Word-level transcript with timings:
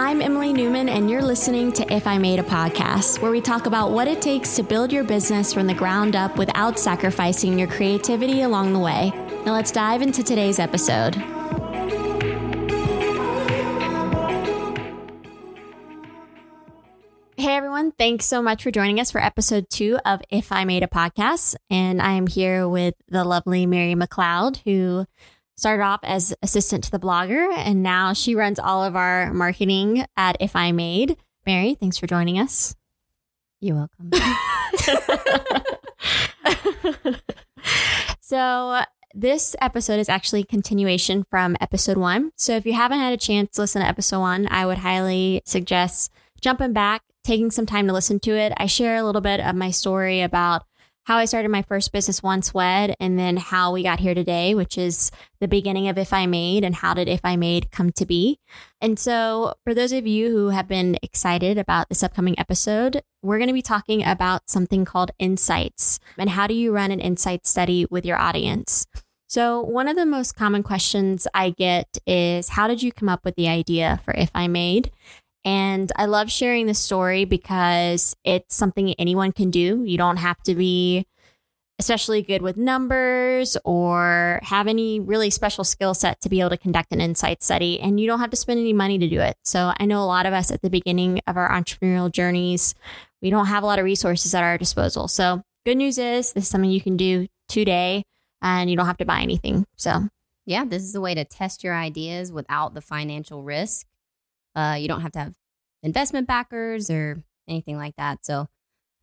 I'm 0.00 0.22
Emily 0.22 0.52
Newman, 0.52 0.88
and 0.88 1.10
you're 1.10 1.24
listening 1.24 1.72
to 1.72 1.92
If 1.92 2.06
I 2.06 2.18
Made 2.18 2.38
a 2.38 2.44
Podcast, 2.44 3.20
where 3.20 3.32
we 3.32 3.40
talk 3.40 3.66
about 3.66 3.90
what 3.90 4.06
it 4.06 4.22
takes 4.22 4.54
to 4.54 4.62
build 4.62 4.92
your 4.92 5.02
business 5.02 5.52
from 5.52 5.66
the 5.66 5.74
ground 5.74 6.14
up 6.14 6.38
without 6.38 6.78
sacrificing 6.78 7.58
your 7.58 7.66
creativity 7.66 8.42
along 8.42 8.74
the 8.74 8.78
way. 8.78 9.10
Now, 9.44 9.54
let's 9.54 9.72
dive 9.72 10.00
into 10.00 10.22
today's 10.22 10.60
episode. 10.60 11.16
Hey 17.36 17.56
everyone, 17.56 17.90
thanks 17.90 18.26
so 18.26 18.40
much 18.40 18.62
for 18.62 18.70
joining 18.70 19.00
us 19.00 19.10
for 19.10 19.20
episode 19.20 19.68
two 19.68 19.98
of 20.04 20.22
If 20.30 20.52
I 20.52 20.64
Made 20.64 20.84
a 20.84 20.86
Podcast. 20.86 21.56
And 21.70 22.00
I 22.00 22.12
am 22.12 22.28
here 22.28 22.68
with 22.68 22.94
the 23.08 23.24
lovely 23.24 23.66
Mary 23.66 23.96
McLeod, 23.96 24.58
who 24.58 25.06
started 25.58 25.82
off 25.82 25.98
as 26.04 26.32
assistant 26.40 26.84
to 26.84 26.90
the 26.92 27.00
blogger, 27.00 27.52
and 27.52 27.82
now 27.82 28.12
she 28.12 28.36
runs 28.36 28.60
all 28.60 28.84
of 28.84 28.94
our 28.94 29.34
marketing 29.34 30.06
at 30.16 30.36
If 30.38 30.54
I 30.54 30.70
Made. 30.70 31.16
Mary, 31.44 31.74
thanks 31.74 31.98
for 31.98 32.06
joining 32.06 32.38
us. 32.38 32.76
You're 33.60 33.74
welcome. 33.74 34.12
so, 38.20 38.82
this 39.14 39.56
episode 39.60 39.98
is 39.98 40.08
actually 40.08 40.44
continuation 40.44 41.24
from 41.24 41.56
episode 41.60 41.96
one. 41.96 42.30
So, 42.36 42.54
if 42.54 42.64
you 42.64 42.74
haven't 42.74 43.00
had 43.00 43.12
a 43.12 43.16
chance 43.16 43.56
to 43.56 43.62
listen 43.62 43.82
to 43.82 43.88
episode 43.88 44.20
one, 44.20 44.46
I 44.48 44.64
would 44.64 44.78
highly 44.78 45.42
suggest 45.44 46.12
jumping 46.40 46.72
back, 46.72 47.02
taking 47.24 47.50
some 47.50 47.66
time 47.66 47.88
to 47.88 47.92
listen 47.92 48.20
to 48.20 48.30
it. 48.30 48.52
I 48.58 48.66
share 48.66 48.94
a 48.94 49.02
little 49.02 49.20
bit 49.20 49.40
of 49.40 49.56
my 49.56 49.72
story 49.72 50.20
about 50.20 50.62
how 51.08 51.16
I 51.16 51.24
started 51.24 51.48
my 51.48 51.62
first 51.62 51.90
business 51.90 52.22
once 52.22 52.52
wed 52.52 52.94
and 53.00 53.18
then 53.18 53.38
how 53.38 53.72
we 53.72 53.82
got 53.82 53.98
here 53.98 54.14
today, 54.14 54.54
which 54.54 54.76
is 54.76 55.10
the 55.40 55.48
beginning 55.48 55.88
of 55.88 55.96
If 55.96 56.12
I 56.12 56.26
Made 56.26 56.64
and 56.64 56.74
how 56.74 56.92
did 56.92 57.08
If 57.08 57.22
I 57.24 57.34
Made 57.34 57.70
come 57.70 57.90
to 57.92 58.04
be. 58.04 58.38
And 58.82 58.98
so 58.98 59.54
for 59.64 59.72
those 59.72 59.92
of 59.92 60.06
you 60.06 60.28
who 60.28 60.50
have 60.50 60.68
been 60.68 60.98
excited 61.02 61.56
about 61.56 61.88
this 61.88 62.02
upcoming 62.02 62.38
episode, 62.38 63.00
we're 63.22 63.38
going 63.38 63.48
to 63.48 63.54
be 63.54 63.62
talking 63.62 64.04
about 64.04 64.50
something 64.50 64.84
called 64.84 65.10
insights 65.18 65.98
and 66.18 66.28
how 66.28 66.46
do 66.46 66.52
you 66.52 66.74
run 66.74 66.90
an 66.90 67.00
insight 67.00 67.46
study 67.46 67.86
with 67.90 68.04
your 68.04 68.18
audience. 68.18 68.86
So, 69.28 69.62
one 69.62 69.88
of 69.88 69.96
the 69.96 70.04
most 70.04 70.36
common 70.36 70.62
questions 70.62 71.26
I 71.32 71.50
get 71.50 71.88
is 72.06 72.50
How 72.50 72.68
did 72.68 72.82
you 72.82 72.92
come 72.92 73.08
up 73.08 73.24
with 73.24 73.36
the 73.36 73.48
idea 73.48 73.98
for 74.04 74.12
If 74.12 74.30
I 74.34 74.46
Made? 74.46 74.90
And 75.48 75.90
I 75.96 76.04
love 76.04 76.30
sharing 76.30 76.66
this 76.66 76.78
story 76.78 77.24
because 77.24 78.14
it's 78.22 78.54
something 78.54 78.92
anyone 78.98 79.32
can 79.32 79.50
do. 79.50 79.82
You 79.82 79.96
don't 79.96 80.18
have 80.18 80.42
to 80.42 80.54
be 80.54 81.06
especially 81.78 82.20
good 82.20 82.42
with 82.42 82.58
numbers 82.58 83.56
or 83.64 84.40
have 84.42 84.66
any 84.66 85.00
really 85.00 85.30
special 85.30 85.64
skill 85.64 85.94
set 85.94 86.20
to 86.20 86.28
be 86.28 86.40
able 86.40 86.50
to 86.50 86.58
conduct 86.58 86.92
an 86.92 87.00
insight 87.00 87.42
study. 87.42 87.80
And 87.80 87.98
you 87.98 88.06
don't 88.06 88.20
have 88.20 88.28
to 88.28 88.36
spend 88.36 88.60
any 88.60 88.74
money 88.74 88.98
to 88.98 89.08
do 89.08 89.22
it. 89.22 89.38
So 89.42 89.72
I 89.80 89.86
know 89.86 90.02
a 90.02 90.04
lot 90.04 90.26
of 90.26 90.34
us 90.34 90.50
at 90.50 90.60
the 90.60 90.68
beginning 90.68 91.22
of 91.26 91.38
our 91.38 91.48
entrepreneurial 91.48 92.12
journeys, 92.12 92.74
we 93.22 93.30
don't 93.30 93.46
have 93.46 93.62
a 93.62 93.66
lot 93.66 93.78
of 93.78 93.86
resources 93.86 94.34
at 94.34 94.42
our 94.42 94.58
disposal. 94.58 95.08
So 95.08 95.40
good 95.64 95.78
news 95.78 95.96
is 95.96 96.34
this 96.34 96.44
is 96.44 96.48
something 96.50 96.70
you 96.70 96.82
can 96.82 96.98
do 96.98 97.26
today 97.48 98.04
and 98.42 98.68
you 98.68 98.76
don't 98.76 98.84
have 98.84 98.98
to 98.98 99.06
buy 99.06 99.22
anything. 99.22 99.64
So 99.76 100.10
yeah, 100.44 100.66
this 100.66 100.82
is 100.82 100.94
a 100.94 101.00
way 101.00 101.14
to 101.14 101.24
test 101.24 101.64
your 101.64 101.74
ideas 101.74 102.30
without 102.30 102.74
the 102.74 102.82
financial 102.82 103.42
risk 103.42 103.86
uh, 104.54 104.76
you 104.78 104.88
don't 104.88 105.02
have 105.02 105.12
to 105.12 105.18
have 105.18 105.34
investment 105.82 106.26
backers 106.26 106.90
or 106.90 107.22
anything 107.48 107.76
like 107.76 107.96
that. 107.96 108.24
So 108.24 108.48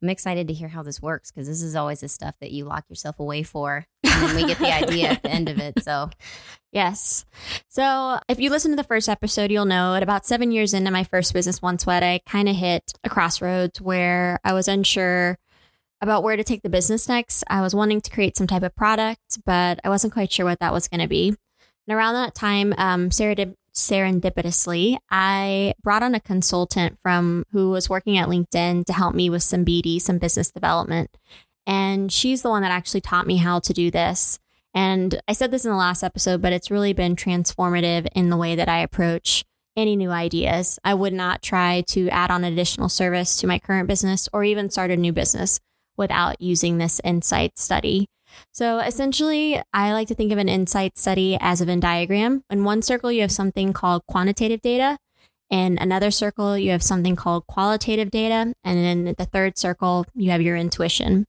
I'm 0.02 0.10
excited 0.10 0.48
to 0.48 0.54
hear 0.54 0.68
how 0.68 0.84
this 0.84 1.02
works 1.02 1.32
because 1.32 1.48
this 1.48 1.62
is 1.62 1.76
always 1.76 2.02
the 2.02 2.08
stuff 2.08 2.36
that 2.40 2.52
you 2.52 2.66
lock 2.66 2.86
yourself 2.90 3.20
away 3.20 3.44
for. 3.44 3.86
And 4.04 4.36
we 4.36 4.46
get 4.46 4.60
the 4.60 4.74
idea 4.74 5.10
at 5.10 5.24
the 5.24 5.32
end 5.32 5.50
of 5.50 5.58
it. 5.58 5.84
So, 5.84 6.10
yes. 6.72 7.26
So, 7.68 8.20
if 8.30 8.40
you 8.40 8.50
listen 8.50 8.72
to 8.72 8.78
the 8.78 8.84
first 8.84 9.10
episode, 9.10 9.52
you'll 9.52 9.66
know 9.66 9.96
at 9.96 10.04
about 10.04 10.26
seven 10.26 10.52
years 10.52 10.74
into 10.74 10.92
my 10.92 11.04
first 11.04 11.34
business, 11.34 11.62
Once 11.62 11.86
Wed, 11.86 12.04
I 12.04 12.22
kind 12.26 12.48
of 12.48 12.56
hit 12.56 12.94
a 13.04 13.10
crossroads 13.10 13.82
where 13.82 14.40
I 14.44 14.54
was 14.54 14.68
unsure 14.68 15.38
about 16.02 16.24
where 16.24 16.38
to 16.38 16.44
take 16.44 16.62
the 16.62 16.70
business 16.70 17.10
next. 17.10 17.44
I 17.50 17.62
was 17.62 17.74
wanting 17.74 18.02
to 18.02 18.12
create 18.12 18.38
some 18.38 18.48
type 18.48 18.64
of 18.64 18.76
product, 18.76 19.40
but 19.46 19.80
I 19.84 19.90
wasn't 19.90 20.14
quite 20.14 20.32
sure 20.32 20.46
what 20.46 20.60
that 20.60 20.74
was 20.74 20.88
going 20.88 21.02
to 21.02 21.08
be. 21.08 21.30
And 21.88 21.98
around 21.98 22.14
that 22.14 22.36
time, 22.36 22.74
um, 22.78 23.12
Sarah 23.12 23.36
did 23.36 23.56
serendipitously, 23.76 24.98
I 25.12 25.74
brought 25.84 26.04
on 26.04 26.16
a 26.16 26.20
consultant 26.20 26.98
from 27.02 27.46
who 27.52 27.70
was 27.70 27.90
working 27.90 28.18
at 28.18 28.30
LinkedIn 28.30 28.86
to 28.86 28.94
help 28.94 29.14
me 29.14 29.30
with 29.30 29.44
some 29.44 29.66
BD, 29.66 30.02
some 30.02 30.18
business 30.18 30.52
development. 30.52 31.16
And 31.68 32.12
she's 32.12 32.42
the 32.42 32.50
one 32.50 32.62
that 32.62 32.72
actually 32.72 33.02
taught 33.02 33.28
me 33.28 33.38
how 33.38 33.60
to 33.60 33.74
do 33.74 33.92
this. 33.92 34.40
And 34.74 35.20
I 35.28 35.34
said 35.34 35.52
this 35.52 35.66
in 35.66 35.72
the 35.72 35.78
last 35.78 36.04
episode, 36.04 36.42
but 36.42 36.54
it's 36.54 36.72
really 36.72 36.94
been 36.94 37.16
transformative 37.16 38.08
in 38.14 38.30
the 38.30 38.38
way 38.38 38.56
that 38.56 38.70
I 38.70 38.80
approach 38.80 39.46
any 39.78 39.96
new 39.96 40.12
ideas. 40.12 40.80
I 40.84 40.94
would 40.94 41.14
not 41.14 41.42
try 41.42 41.82
to 41.88 42.10
add 42.10 42.32
on 42.32 42.44
additional 42.44 42.90
service 42.90 43.38
to 43.38 43.48
my 43.48 43.60
current 43.60 43.88
business 43.88 44.30
or 44.32 44.44
even 44.44 44.70
start 44.70 44.92
a 44.92 44.98
new 44.98 45.12
business 45.12 45.60
without 45.98 46.42
using 46.42 46.78
this 46.78 47.02
insight 47.04 47.58
study. 47.58 48.08
So 48.52 48.80
essentially, 48.80 49.62
I 49.74 49.94
like 49.94 50.08
to 50.10 50.16
think 50.16 50.32
of 50.32 50.38
an 50.38 50.50
insight 50.50 50.98
study 50.98 51.38
as 51.40 51.62
a 51.62 51.66
Venn 51.66 51.80
diagram. 51.80 52.44
In 52.50 52.64
one 52.64 52.82
circle, 52.82 53.12
you 53.12 53.22
have 53.22 53.32
something 53.32 53.74
called 53.74 54.06
quantitative 54.08 54.62
data. 54.62 54.98
In 55.50 55.78
another 55.78 56.12
circle, 56.12 56.58
you 56.58 56.72
have 56.72 56.84
something 56.84 57.16
called 57.16 57.46
qualitative 57.48 58.10
data. 58.10 58.54
And 58.64 58.80
in 58.80 59.16
the 59.18 59.26
third 59.26 59.58
circle, 59.58 60.06
you 60.16 60.32
have 60.32 60.42
your 60.42 60.58
intuition. 60.58 61.26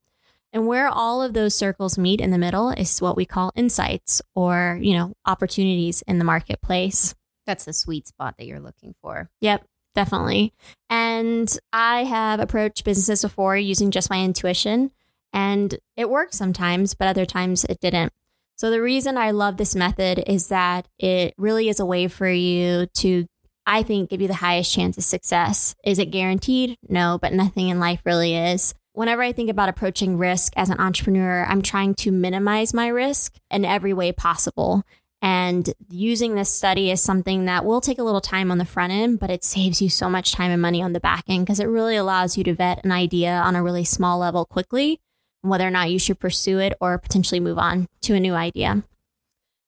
And 0.53 0.67
where 0.67 0.89
all 0.89 1.23
of 1.23 1.35
those 1.35 1.55
circles 1.55 1.99
meet 1.99 2.21
in 2.21 2.31
the 2.31 2.39
middle 2.39 2.71
is 2.71 3.03
what 3.03 3.17
we 3.17 3.27
call 3.27 3.53
insights 3.55 4.23
or, 4.35 4.79
you 4.81 4.95
know, 4.95 5.13
opportunities 5.27 6.03
in 6.07 6.19
the 6.19 6.25
marketplace. 6.25 7.15
That's 7.45 7.67
the 7.67 7.75
sweet 7.75 8.09
spot 8.09 8.37
that 8.39 8.47
you're 8.47 8.61
looking 8.61 8.95
for. 9.03 9.29
Yep, 9.43 9.67
definitely. 9.95 10.55
And 10.89 11.55
I 11.75 12.05
have 12.05 12.41
approached 12.41 12.85
businesses 12.85 13.21
before 13.21 13.57
using 13.59 13.91
just 13.91 14.09
my 14.09 14.25
intuition. 14.25 14.93
And 15.37 15.79
it 15.99 16.09
worked 16.09 16.35
sometimes, 16.35 16.95
but 16.95 17.09
other 17.09 17.27
times 17.27 17.65
it 17.65 17.79
didn't. 17.79 18.15
So 18.57 18.71
the 18.71 18.81
reason 18.81 19.19
I 19.19 19.33
love 19.33 19.59
this 19.59 19.77
method 19.77 20.25
is 20.27 20.49
that 20.49 20.89
it 20.99 21.35
really 21.37 21.69
is 21.69 21.79
a 21.79 21.85
way 21.85 22.09
for 22.09 22.27
you 22.27 22.87
to, 22.95 23.27
I 23.67 23.83
think, 23.83 24.09
give 24.09 24.23
you 24.23 24.29
the 24.29 24.35
highest 24.35 24.73
chance 24.73 24.97
of 24.97 25.05
success. 25.05 25.75
Is 25.85 25.99
it 25.99 26.07
guaranteed? 26.07 26.79
No, 26.89 27.19
but 27.21 27.35
nothing 27.35 27.69
in 27.69 27.79
life 27.79 28.01
really 28.07 28.35
is. 28.35 28.73
Whenever 28.95 29.21
I 29.21 29.33
think 29.33 29.51
about 29.51 29.69
approaching 29.69 30.17
risk 30.17 30.55
as 30.57 30.71
an 30.71 30.81
entrepreneur, 30.81 31.45
I'm 31.45 31.61
trying 31.61 31.95
to 31.97 32.11
minimize 32.11 32.73
my 32.73 32.89
risk 32.89 33.35
in 33.51 33.67
every 33.67 33.93
way 33.93 34.13
possible. 34.13 34.85
And 35.21 35.69
using 35.91 36.35
this 36.35 36.49
study 36.49 36.91
is 36.91 37.03
something 37.03 37.45
that 37.45 37.67
will 37.67 37.83
take 37.83 37.99
a 37.99 38.05
little 38.05 38.23
time 38.23 38.51
on 38.51 38.57
the 38.57 38.65
front 38.65 38.95
end, 38.95 39.21
but 39.21 39.31
it 39.31 39.45
saves 39.45 39.83
you 39.83 39.91
so 39.91 40.09
much 40.09 40.33
time 40.33 40.51
and 40.51 40.63
money 40.63 40.83
on 40.83 40.95
the 40.95 41.01
back 41.01 41.25
end 41.29 41.45
because 41.45 41.61
it 41.61 41.67
really 41.67 41.97
allows 41.97 42.39
you 42.39 42.45
to 42.45 42.55
vet 42.55 42.83
an 42.87 42.93
idea 42.93 43.33
on 43.33 43.55
a 43.55 43.63
really 43.63 43.85
small 43.85 44.19
level 44.19 44.47
quickly 44.47 44.99
whether 45.43 45.67
or 45.67 45.71
not 45.71 45.91
you 45.91 45.99
should 45.99 46.19
pursue 46.19 46.59
it 46.59 46.75
or 46.81 46.99
potentially 46.99 47.41
move 47.41 47.59
on 47.59 47.87
to 48.03 48.15
a 48.15 48.21
new 48.21 48.35
idea. 48.35 48.83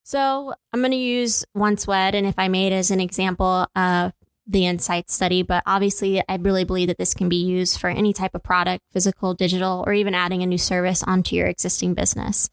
So 0.04 0.54
I'm 0.72 0.80
going 0.80 0.92
to 0.92 0.96
use 0.96 1.44
Once 1.54 1.86
Wed 1.86 2.14
and 2.14 2.26
If 2.26 2.38
I 2.38 2.48
Made 2.48 2.72
as 2.72 2.90
an 2.90 3.00
example 3.00 3.66
of 3.76 4.12
the 4.46 4.66
insight 4.66 5.10
study, 5.10 5.42
but 5.42 5.62
obviously 5.66 6.22
I 6.26 6.36
really 6.36 6.64
believe 6.64 6.88
that 6.88 6.96
this 6.96 7.12
can 7.12 7.28
be 7.28 7.36
used 7.36 7.78
for 7.78 7.90
any 7.90 8.14
type 8.14 8.34
of 8.34 8.42
product, 8.42 8.82
physical, 8.90 9.34
digital, 9.34 9.84
or 9.86 9.92
even 9.92 10.14
adding 10.14 10.42
a 10.42 10.46
new 10.46 10.56
service 10.56 11.02
onto 11.02 11.36
your 11.36 11.46
existing 11.46 11.92
business. 11.92 12.48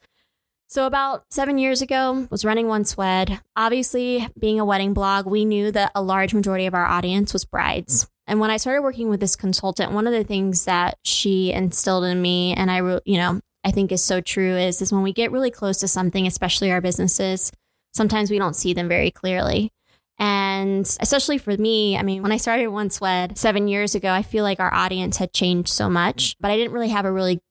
So 0.67 0.85
about 0.85 1.23
seven 1.29 1.57
years 1.57 1.81
ago, 1.81 2.27
was 2.29 2.43
running 2.43 2.67
Once 2.67 2.97
Wed. 2.97 3.39
Obviously, 3.55 4.27
being 4.37 4.59
a 4.59 4.65
wedding 4.65 4.93
blog, 4.93 5.25
we 5.25 5.45
knew 5.45 5.71
that 5.71 5.93
a 5.95 6.01
large 6.01 6.33
majority 6.33 6.65
of 6.65 6.73
our 6.73 6.85
audience 6.85 7.31
was 7.31 7.45
brides. 7.45 8.09
And 8.27 8.39
when 8.39 8.49
I 8.49 8.57
started 8.57 8.81
working 8.81 9.09
with 9.09 9.19
this 9.19 9.35
consultant, 9.35 9.91
one 9.91 10.07
of 10.07 10.13
the 10.13 10.23
things 10.23 10.65
that 10.65 10.97
she 11.03 11.51
instilled 11.51 12.05
in 12.05 12.21
me, 12.21 12.53
and 12.53 12.71
I, 12.71 12.77
you 13.05 13.17
know, 13.17 13.39
I 13.63 13.71
think 13.71 13.91
is 13.91 14.03
so 14.03 14.21
true 14.21 14.55
is, 14.55 14.81
is 14.81 14.91
when 14.91 15.03
we 15.03 15.13
get 15.13 15.31
really 15.31 15.51
close 15.51 15.77
to 15.77 15.87
something, 15.87 16.25
especially 16.25 16.71
our 16.71 16.81
businesses, 16.81 17.51
sometimes 17.93 18.31
we 18.31 18.39
don't 18.39 18.55
see 18.55 18.73
them 18.73 18.87
very 18.87 19.11
clearly. 19.11 19.71
And 20.17 20.85
especially 21.01 21.37
for 21.37 21.55
me, 21.57 21.97
I 21.97 22.03
mean, 22.03 22.23
when 22.23 22.31
I 22.31 22.37
started 22.37 22.67
Once 22.67 23.01
Wed 23.01 23.37
seven 23.37 23.67
years 23.67 23.95
ago, 23.95 24.11
I 24.11 24.21
feel 24.21 24.43
like 24.43 24.59
our 24.59 24.73
audience 24.73 25.17
had 25.17 25.33
changed 25.33 25.69
so 25.69 25.89
much, 25.89 26.35
but 26.39 26.51
I 26.51 26.57
didn't 26.57 26.73
really 26.73 26.89
have 26.89 27.05
a 27.05 27.11
really 27.11 27.41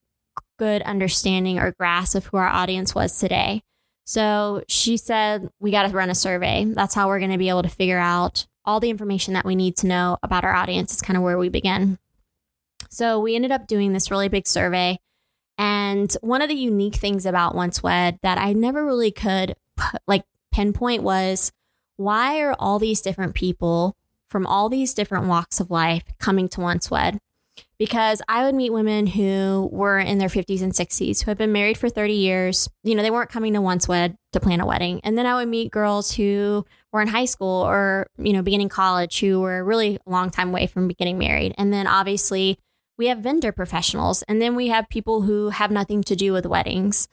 good 0.57 0.81
understanding 0.81 1.59
or 1.59 1.75
grasp 1.77 2.15
of 2.15 2.25
who 2.25 2.37
our 2.37 2.47
audience 2.47 2.95
was 2.95 3.19
today. 3.19 3.61
So 4.05 4.63
she 4.67 4.97
said, 4.97 5.49
we 5.59 5.71
got 5.71 5.87
to 5.89 5.95
run 5.95 6.09
a 6.09 6.15
survey. 6.15 6.65
That's 6.65 6.95
how 6.95 7.07
we're 7.07 7.19
going 7.19 7.31
to 7.31 7.37
be 7.37 7.49
able 7.49 7.63
to 7.63 7.69
figure 7.69 7.99
out 7.99 8.45
all 8.65 8.79
the 8.79 8.89
information 8.89 9.33
that 9.33 9.45
we 9.45 9.55
need 9.55 9.77
to 9.77 9.87
know 9.87 10.17
about 10.23 10.43
our 10.43 10.53
audience 10.53 10.93
is 10.93 11.01
kind 11.01 11.17
of 11.17 11.23
where 11.23 11.37
we 11.37 11.49
begin. 11.49 11.97
So 12.89 13.19
we 13.19 13.35
ended 13.35 13.51
up 13.51 13.67
doing 13.67 13.93
this 13.93 14.11
really 14.11 14.29
big 14.29 14.47
survey. 14.47 14.99
And 15.57 16.11
one 16.21 16.41
of 16.41 16.49
the 16.49 16.55
unique 16.55 16.95
things 16.95 17.25
about 17.25 17.55
Once 17.55 17.81
Wed 17.81 18.19
that 18.21 18.37
I 18.37 18.53
never 18.53 18.85
really 18.85 19.11
could 19.11 19.55
like 20.07 20.23
pinpoint 20.51 21.03
was 21.03 21.51
why 21.97 22.39
are 22.41 22.55
all 22.59 22.79
these 22.79 23.01
different 23.01 23.35
people 23.35 23.95
from 24.29 24.45
all 24.45 24.69
these 24.69 24.93
different 24.93 25.27
walks 25.27 25.59
of 25.59 25.71
life 25.71 26.03
coming 26.19 26.49
to 26.49 26.61
Once 26.61 26.91
Wed? 26.91 27.19
Because 27.77 28.21
I 28.27 28.45
would 28.45 28.55
meet 28.55 28.71
women 28.71 29.07
who 29.07 29.69
were 29.71 29.99
in 29.99 30.17
their 30.17 30.29
50s 30.29 30.61
and 30.61 30.71
60s 30.71 31.23
who 31.23 31.31
had 31.31 31.37
been 31.37 31.51
married 31.51 31.77
for 31.77 31.89
30 31.89 32.13
years. 32.13 32.69
You 32.83 32.95
know, 32.95 33.03
they 33.03 33.11
weren't 33.11 33.29
coming 33.29 33.53
to 33.53 33.61
Once 33.61 33.87
Wed 33.87 34.15
to 34.33 34.39
plan 34.39 34.61
a 34.61 34.65
wedding. 34.65 35.01
And 35.03 35.17
then 35.17 35.25
I 35.25 35.35
would 35.35 35.47
meet 35.47 35.71
girls 35.71 36.13
who 36.13 36.65
were 36.91 37.01
in 37.01 37.07
high 37.07 37.25
school 37.25 37.63
or, 37.65 38.07
you 38.17 38.33
know, 38.33 38.41
beginning 38.41 38.69
college 38.69 39.19
who 39.19 39.41
were 39.41 39.63
really 39.63 39.99
a 40.05 40.09
long 40.09 40.29
time 40.29 40.49
away 40.49 40.67
from 40.67 40.87
getting 40.87 41.17
married. 41.17 41.53
And 41.57 41.73
then 41.73 41.87
obviously 41.87 42.59
we 42.97 43.07
have 43.07 43.19
vendor 43.19 43.51
professionals 43.51 44.23
and 44.23 44.41
then 44.41 44.55
we 44.55 44.69
have 44.69 44.87
people 44.89 45.21
who 45.21 45.49
have 45.49 45.71
nothing 45.71 46.03
to 46.03 46.15
do 46.15 46.31
with 46.31 46.45
weddings. 46.45 47.07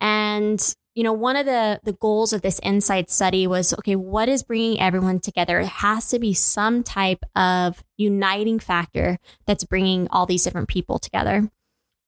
And 0.00 0.74
you 0.94 1.02
know, 1.02 1.12
one 1.12 1.36
of 1.36 1.46
the 1.46 1.80
the 1.82 1.92
goals 1.92 2.32
of 2.32 2.42
this 2.42 2.60
insight 2.62 3.10
study 3.10 3.46
was 3.46 3.74
okay, 3.74 3.96
what 3.96 4.28
is 4.28 4.42
bringing 4.42 4.80
everyone 4.80 5.18
together? 5.18 5.60
It 5.60 5.66
has 5.66 6.08
to 6.10 6.18
be 6.18 6.34
some 6.34 6.82
type 6.82 7.24
of 7.34 7.82
uniting 7.96 8.58
factor 8.60 9.18
that's 9.46 9.64
bringing 9.64 10.08
all 10.10 10.26
these 10.26 10.44
different 10.44 10.68
people 10.68 10.98
together. 10.98 11.50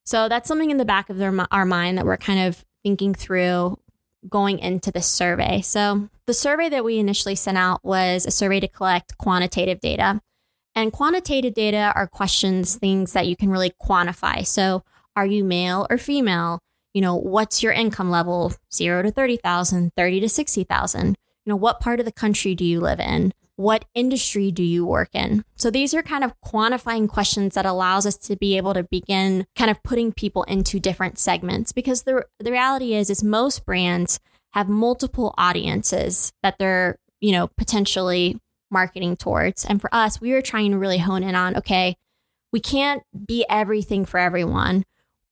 So 0.05 0.29
that's 0.29 0.47
something 0.47 0.71
in 0.71 0.77
the 0.77 0.85
back 0.85 1.09
of 1.09 1.17
their, 1.17 1.35
our 1.51 1.65
mind 1.65 1.97
that 1.97 2.05
we're 2.05 2.15
kind 2.15 2.39
of 2.47 2.63
thinking 2.81 3.13
through 3.13 3.77
going 4.29 4.59
into 4.59 4.89
this 4.89 5.05
survey. 5.05 5.59
So 5.61 6.07
the 6.25 6.33
survey 6.33 6.69
that 6.69 6.85
we 6.85 6.97
initially 6.97 7.35
sent 7.35 7.57
out 7.57 7.83
was 7.83 8.25
a 8.25 8.31
survey 8.31 8.61
to 8.61 8.69
collect 8.69 9.17
quantitative 9.17 9.81
data. 9.81 10.21
And 10.75 10.93
quantitative 10.93 11.53
data 11.53 11.91
are 11.95 12.07
questions, 12.07 12.75
things 12.75 13.13
that 13.13 13.27
you 13.27 13.35
can 13.35 13.49
really 13.49 13.73
quantify. 13.81 14.45
So 14.45 14.83
are 15.15 15.25
you 15.25 15.43
male 15.43 15.87
or 15.89 15.97
female? 15.97 16.61
You 16.97 17.01
know, 17.01 17.15
what's 17.15 17.61
your 17.61 17.73
income 17.73 18.09
level? 18.09 18.51
Zero 18.73 19.03
to 19.03 19.11
30,000, 19.11 19.91
30 19.95 20.19
to 20.19 20.27
60,000. 20.27 21.09
You 21.09 21.15
know, 21.45 21.55
what 21.55 21.79
part 21.79 21.99
of 21.99 22.07
the 22.07 22.11
country 22.11 22.55
do 22.55 22.65
you 22.65 22.79
live 22.79 22.99
in? 22.99 23.35
What 23.55 23.85
industry 23.93 24.49
do 24.49 24.63
you 24.63 24.83
work 24.83 25.09
in? 25.13 25.45
So 25.57 25.69
these 25.69 25.93
are 25.93 26.01
kind 26.01 26.23
of 26.23 26.33
quantifying 26.43 27.07
questions 27.07 27.53
that 27.53 27.67
allows 27.67 28.07
us 28.07 28.17
to 28.17 28.35
be 28.35 28.57
able 28.57 28.73
to 28.73 28.81
begin 28.81 29.45
kind 29.55 29.69
of 29.69 29.83
putting 29.83 30.11
people 30.11 30.41
into 30.45 30.79
different 30.79 31.19
segments 31.19 31.71
because 31.71 32.01
the, 32.01 32.25
the 32.39 32.51
reality 32.51 32.95
is, 32.95 33.11
is 33.11 33.23
most 33.23 33.63
brands 33.63 34.19
have 34.53 34.67
multiple 34.67 35.35
audiences 35.37 36.33
that 36.41 36.57
they're, 36.57 36.97
you 37.21 37.31
know, 37.31 37.47
potentially 37.59 38.39
marketing 38.71 39.17
towards. 39.17 39.65
And 39.65 39.79
for 39.79 39.93
us, 39.93 40.19
we 40.19 40.31
were 40.31 40.41
trying 40.41 40.71
to 40.71 40.79
really 40.79 40.97
hone 40.97 41.21
in 41.21 41.35
on, 41.35 41.57
okay, 41.57 41.95
we 42.51 42.59
can't 42.59 43.03
be 43.27 43.45
everything 43.47 44.03
for 44.03 44.19
everyone 44.19 44.83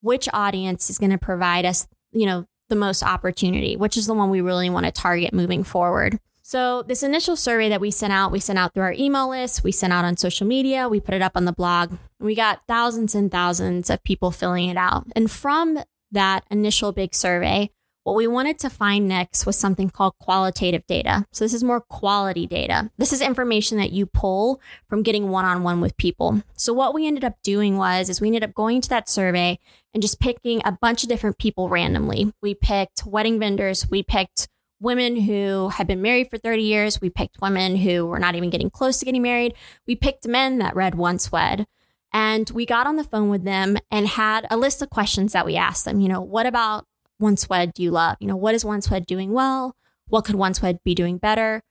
which 0.06 0.30
audience 0.31 0.92
is 0.92 1.00
going 1.00 1.10
to 1.10 1.18
provide 1.18 1.66
us, 1.66 1.88
you 2.12 2.28
know, 2.28 2.46
the 2.69 2.75
most 2.75 3.02
opportunity, 3.02 3.75
which 3.75 3.98
is 3.98 4.06
the 4.06 4.13
one 4.13 4.30
we 4.30 4.40
really 4.40 4.69
want 4.69 4.86
to 4.86 4.92
target 4.92 5.34
moving 5.34 5.63
forward. 5.63 6.19
So, 6.44 6.84
this 6.84 7.02
initial 7.02 7.36
survey 7.36 7.69
that 7.69 7.81
we 7.81 7.90
sent 7.90 8.13
out, 8.13 8.31
we 8.31 8.40
sent 8.40 8.60
out 8.60 8.75
through 8.75 8.84
our 8.84 8.94
email 8.94 9.28
list, 9.28 9.63
we 9.63 9.72
sent 9.72 9.92
out 9.92 10.06
on 10.06 10.16
social 10.16 10.46
media, 10.46 10.88
we 10.88 11.00
put 11.00 11.16
it 11.16 11.24
up 11.24 11.31
on 11.34 11.46
the 11.46 11.52
blog. 11.52 11.98
We 12.19 12.36
got 12.36 12.62
thousands 12.68 13.16
and 13.16 13.31
thousands 13.31 13.90
of 13.90 14.04
people 14.04 14.30
filling 14.30 14.69
it 14.69 14.78
out. 14.78 15.07
And 15.16 15.30
from 15.30 15.80
that 16.12 16.46
initial 16.52 16.92
big 16.92 17.16
survey, 17.16 17.72
what 18.06 18.16
we 18.16 18.28
wanted 18.28 18.60
to 18.60 18.69
find 18.69 19.07
next 19.07 19.48
was 19.48 19.57
something 19.57 19.90
called 19.90 20.13
qualitative 20.19 20.86
data. 20.86 21.25
So 21.31 21.44
this 21.44 21.56
is 21.56 21.63
more 21.63 21.81
quality 21.81 22.46
data. 22.46 22.92
This 23.00 23.12
is 23.12 23.19
information 23.19 23.80
that 23.80 23.92
you 23.92 24.06
pull 24.06 24.62
from 24.88 25.02
getting 25.02 25.30
one-on-one 25.30 25.81
with 25.81 25.98
people. 25.98 26.44
So 26.56 26.72
what 26.72 26.94
we 26.94 27.07
ended 27.07 27.24
up 27.24 27.42
doing 27.42 27.78
was 27.78 28.07
is 28.07 28.22
we 28.22 28.28
ended 28.28 28.44
up 28.44 28.54
going 28.54 28.81
to 28.81 28.90
that 28.90 29.10
survey 29.10 29.57
and 29.92 30.04
just 30.04 30.19
picking 30.19 30.62
a 30.63 30.72
bunch 30.72 31.02
of 31.02 31.10
different 31.10 31.40
people 31.40 31.68
randomly. 31.68 32.31
We 32.44 32.54
picked 32.54 33.07
wedding 33.07 33.40
vendors, 33.40 33.90
we 33.90 34.04
picked 34.04 34.50
women 34.80 35.22
who 35.22 35.69
had 35.69 35.88
been 35.88 36.04
married 36.04 36.30
for 36.30 36.38
30 36.38 36.62
years, 36.62 37.02
we 37.02 37.10
picked 37.10 37.42
women 37.42 37.75
who 37.75 38.06
were 38.06 38.19
not 38.19 38.36
even 38.36 38.52
getting 38.52 38.69
close 38.69 39.00
to 39.00 39.06
getting 39.06 39.24
married, 39.24 39.56
we 39.88 39.96
picked 39.96 40.28
men 40.28 40.60
that 40.60 40.75
read 40.75 40.94
once 40.94 41.31
wed. 41.31 41.66
And 42.13 42.48
we 42.52 42.68
got 42.68 42.86
on 42.86 42.98
the 42.98 43.04
phone 43.04 43.30
with 43.30 43.46
them 43.46 43.78
and 43.90 44.07
had 44.07 44.46
a 44.52 44.57
list 44.57 44.84
of 44.84 44.92
questions 44.92 45.34
that 45.34 45.46
we 45.46 45.56
asked 45.56 45.86
them. 45.86 46.00
You 46.00 46.07
know, 46.07 46.22
what 46.22 46.46
about 46.46 46.86
once 47.19 47.50
wed 47.50 47.73
do 47.73 47.83
you 47.83 47.91
love? 47.91 48.17
You 48.19 48.27
know, 48.27 48.35
what 48.35 48.56
is 48.56 48.65
once 48.65 48.89
wed 48.89 49.06
doing 49.06 49.31
well? 49.31 49.75
What 50.07 50.25
could 50.25 50.35
once 50.35 50.62
wed 50.62 50.79
be 50.83 50.95
doing 50.95 51.17
better? 51.17 51.62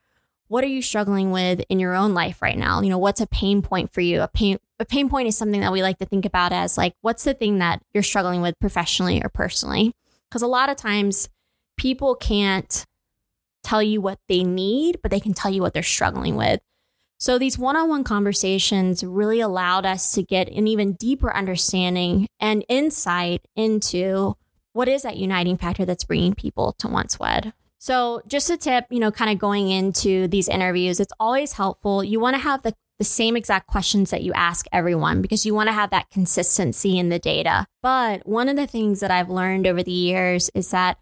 What 0.49 0.64
are 0.64 0.69
you 0.69 0.82
struggling 0.82 1.31
with 1.31 1.62
in 1.69 1.79
your 1.79 1.94
own 1.94 2.14
life 2.14 2.43
right 2.43 2.58
now? 2.58 2.81
You 2.81 2.91
know, 2.91 2.99
what's 2.99 3.20
a 3.20 3.26
pain 3.26 3.62
point 3.62 3.93
for 3.93 4.00
you? 4.00 4.20
A 4.20 4.29
pain 4.29 4.58
a 4.81 4.85
pain 4.85 5.08
point 5.08 5.29
is 5.29 5.37
something 5.37 5.61
that 5.61 5.73
we 5.73 5.82
like 5.82 5.99
to 5.99 6.06
think 6.06 6.25
about 6.25 6.52
as 6.52 6.76
like 6.76 6.94
what's 7.00 7.25
the 7.25 7.35
thing 7.35 7.58
that 7.58 7.81
you're 7.93 8.02
struggling 8.02 8.43
with 8.43 8.58
professionally 8.61 9.23
or 9.23 9.29
personally? 9.29 9.94
Because 10.29 10.43
a 10.43 10.46
lot 10.46 10.69
of 10.69 10.76
times 10.76 11.29
people 11.76 12.14
can't 12.14 12.85
tell 13.62 13.82
you 13.82 14.00
what 14.00 14.19
they 14.29 14.44
need, 14.44 14.99
but 15.02 15.11
they 15.11 15.20
can 15.20 15.32
tell 15.32 15.50
you 15.50 15.62
what 15.62 15.73
they're 15.75 15.82
struggling 15.82 16.37
with. 16.37 16.61
So 17.19 17.38
these 17.38 17.58
one 17.58 17.76
on 17.76 17.88
one 17.88 18.05
conversations 18.05 19.02
really 19.02 19.40
allowed 19.40 19.87
us 19.87 20.12
to 20.12 20.23
get 20.23 20.49
an 20.49 20.67
even 20.67 20.94
deeper 20.94 21.35
understanding 21.35 22.26
and 22.38 22.64
insight 22.69 23.47
into 23.56 24.37
what 24.75 24.88
is 24.88 25.03
that 25.03 25.17
uniting 25.17 25.56
factor 25.56 25.87
that's 25.87 26.05
bringing 26.05 26.35
people 26.35 26.75
to 26.79 26.88
once 26.88 27.19
wed? 27.19 27.55
So, 27.79 28.23
just 28.26 28.50
a 28.50 28.56
tip, 28.56 28.87
you 28.91 28.99
know, 28.99 29.11
kind 29.11 29.31
of 29.31 29.38
going 29.38 29.71
into 29.71 30.26
these 30.29 30.49
interviews, 30.49 31.00
it's 31.00 31.12
always 31.21 31.53
helpful. 31.53 32.03
You 32.03 32.19
want 32.19 32.35
to 32.35 32.43
have 32.43 32.62
the, 32.62 32.75
the 32.99 33.05
same 33.05 33.37
exact 33.37 33.69
questions 33.69 34.11
that 34.11 34.23
you 34.23 34.32
ask 34.32 34.67
everyone 34.73 35.23
because 35.23 35.47
you 35.47 35.55
want 35.55 35.69
to 35.69 35.73
have 35.73 35.91
that 35.91 36.11
consistency 36.11 36.99
in 36.99 37.09
the 37.09 37.19
data. 37.19 37.67
But 37.82 38.26
one 38.26 38.49
of 38.49 38.56
the 38.56 38.67
things 38.67 39.00
that 39.00 39.11
I've 39.11 39.31
learned 39.31 39.67
over 39.67 39.82
the 39.82 39.93
years 39.93 40.50
is 40.55 40.71
that 40.71 40.99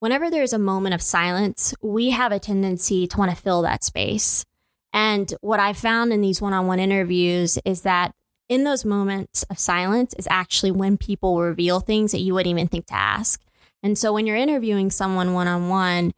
whenever 0.00 0.28
there's 0.28 0.52
a 0.52 0.58
moment 0.58 0.94
of 0.94 1.00
silence, 1.00 1.72
we 1.80 2.10
have 2.10 2.32
a 2.32 2.38
tendency 2.38 3.06
to 3.06 3.16
want 3.16 3.30
to 3.30 3.36
fill 3.36 3.62
that 3.62 3.84
space. 3.84 4.44
And 4.92 5.32
what 5.40 5.60
I 5.60 5.72
found 5.72 6.12
in 6.12 6.20
these 6.20 6.42
one 6.42 6.52
on 6.52 6.66
one 6.66 6.78
interviews 6.78 7.58
is 7.64 7.82
that 7.82 8.12
in 8.48 8.64
those 8.64 8.84
moments 8.84 9.42
of 9.44 9.58
silence 9.58 10.14
is 10.14 10.28
actually 10.30 10.70
when 10.70 10.96
people 10.96 11.40
reveal 11.40 11.80
things 11.80 12.12
that 12.12 12.20
you 12.20 12.34
wouldn't 12.34 12.50
even 12.50 12.68
think 12.68 12.86
to 12.86 12.94
ask. 12.94 13.40
And 13.82 13.98
so 13.98 14.12
when 14.12 14.26
you're 14.26 14.36
interviewing 14.36 14.90
someone 14.90 15.32
one 15.32 15.48
on 15.48 15.68
one, 15.68 16.12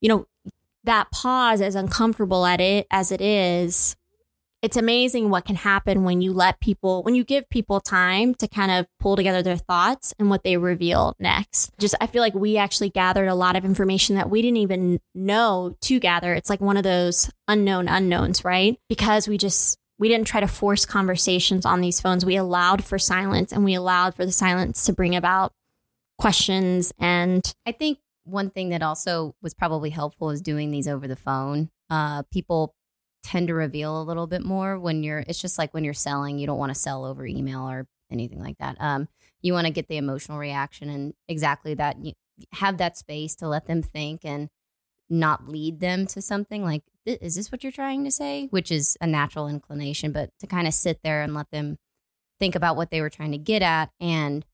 you 0.00 0.08
know, 0.08 0.26
that 0.84 1.10
pause, 1.10 1.60
as 1.60 1.74
uncomfortable 1.74 2.46
at 2.46 2.60
it 2.60 2.86
as 2.90 3.10
it 3.10 3.20
is, 3.20 3.96
it's 4.62 4.76
amazing 4.76 5.30
what 5.30 5.44
can 5.44 5.56
happen 5.56 6.02
when 6.02 6.20
you 6.20 6.32
let 6.32 6.60
people, 6.60 7.02
when 7.02 7.14
you 7.14 7.24
give 7.24 7.48
people 7.50 7.80
time 7.80 8.34
to 8.36 8.48
kind 8.48 8.70
of 8.70 8.86
pull 8.98 9.14
together 9.14 9.42
their 9.42 9.56
thoughts 9.56 10.14
and 10.18 10.30
what 10.30 10.44
they 10.44 10.56
reveal 10.56 11.14
next. 11.18 11.70
Just, 11.78 11.94
I 12.00 12.06
feel 12.06 12.22
like 12.22 12.34
we 12.34 12.56
actually 12.56 12.90
gathered 12.90 13.28
a 13.28 13.34
lot 13.34 13.54
of 13.54 13.64
information 13.64 14.16
that 14.16 14.30
we 14.30 14.42
didn't 14.42 14.56
even 14.56 15.00
know 15.14 15.76
to 15.82 16.00
gather. 16.00 16.34
It's 16.34 16.50
like 16.50 16.60
one 16.60 16.76
of 16.76 16.84
those 16.84 17.30
unknown 17.46 17.86
unknowns, 17.86 18.44
right? 18.44 18.78
Because 18.88 19.28
we 19.28 19.38
just, 19.38 19.78
we 19.98 20.08
didn't 20.08 20.26
try 20.26 20.40
to 20.40 20.48
force 20.48 20.84
conversations 20.84 21.64
on 21.64 21.80
these 21.80 22.00
phones. 22.00 22.24
We 22.24 22.36
allowed 22.36 22.84
for 22.84 22.98
silence 22.98 23.52
and 23.52 23.64
we 23.64 23.74
allowed 23.74 24.14
for 24.14 24.26
the 24.26 24.32
silence 24.32 24.84
to 24.84 24.92
bring 24.92 25.16
about 25.16 25.52
questions. 26.18 26.92
And 26.98 27.42
I 27.66 27.72
think 27.72 27.98
one 28.24 28.50
thing 28.50 28.70
that 28.70 28.82
also 28.82 29.34
was 29.40 29.54
probably 29.54 29.90
helpful 29.90 30.30
is 30.30 30.42
doing 30.42 30.70
these 30.70 30.88
over 30.88 31.06
the 31.06 31.16
phone. 31.16 31.70
Uh, 31.88 32.22
people 32.32 32.74
tend 33.22 33.48
to 33.48 33.54
reveal 33.54 34.00
a 34.00 34.04
little 34.04 34.26
bit 34.26 34.42
more 34.42 34.78
when 34.78 35.02
you're, 35.02 35.24
it's 35.26 35.40
just 35.40 35.58
like 35.58 35.72
when 35.72 35.84
you're 35.84 35.94
selling, 35.94 36.38
you 36.38 36.46
don't 36.46 36.58
want 36.58 36.74
to 36.74 36.78
sell 36.80 37.04
over 37.04 37.26
email 37.26 37.68
or 37.68 37.86
anything 38.10 38.40
like 38.40 38.58
that. 38.58 38.76
Um, 38.80 39.08
you 39.42 39.52
want 39.52 39.66
to 39.66 39.72
get 39.72 39.88
the 39.88 39.96
emotional 39.96 40.38
reaction 40.38 40.88
and 40.90 41.14
exactly 41.28 41.74
that. 41.74 42.04
You 42.04 42.12
have 42.52 42.78
that 42.78 42.98
space 42.98 43.34
to 43.36 43.48
let 43.48 43.66
them 43.66 43.82
think 43.82 44.24
and 44.24 44.48
not 45.08 45.48
lead 45.48 45.80
them 45.80 46.06
to 46.08 46.20
something 46.20 46.62
like 46.62 46.82
is 47.06 47.36
this 47.36 47.52
what 47.52 47.62
you're 47.62 47.72
trying 47.72 48.04
to 48.04 48.10
say? 48.10 48.48
Which 48.50 48.70
is 48.70 48.96
a 49.00 49.06
natural 49.06 49.48
inclination 49.48 50.12
but 50.12 50.30
to 50.40 50.46
kind 50.46 50.66
of 50.66 50.74
sit 50.74 51.00
there 51.02 51.22
and 51.22 51.34
let 51.34 51.50
them 51.50 51.78
think 52.38 52.54
about 52.54 52.76
what 52.76 52.90
they 52.90 53.00
were 53.00 53.10
trying 53.10 53.32
to 53.32 53.38
get 53.38 53.62
at 53.62 53.90
and 54.00 54.44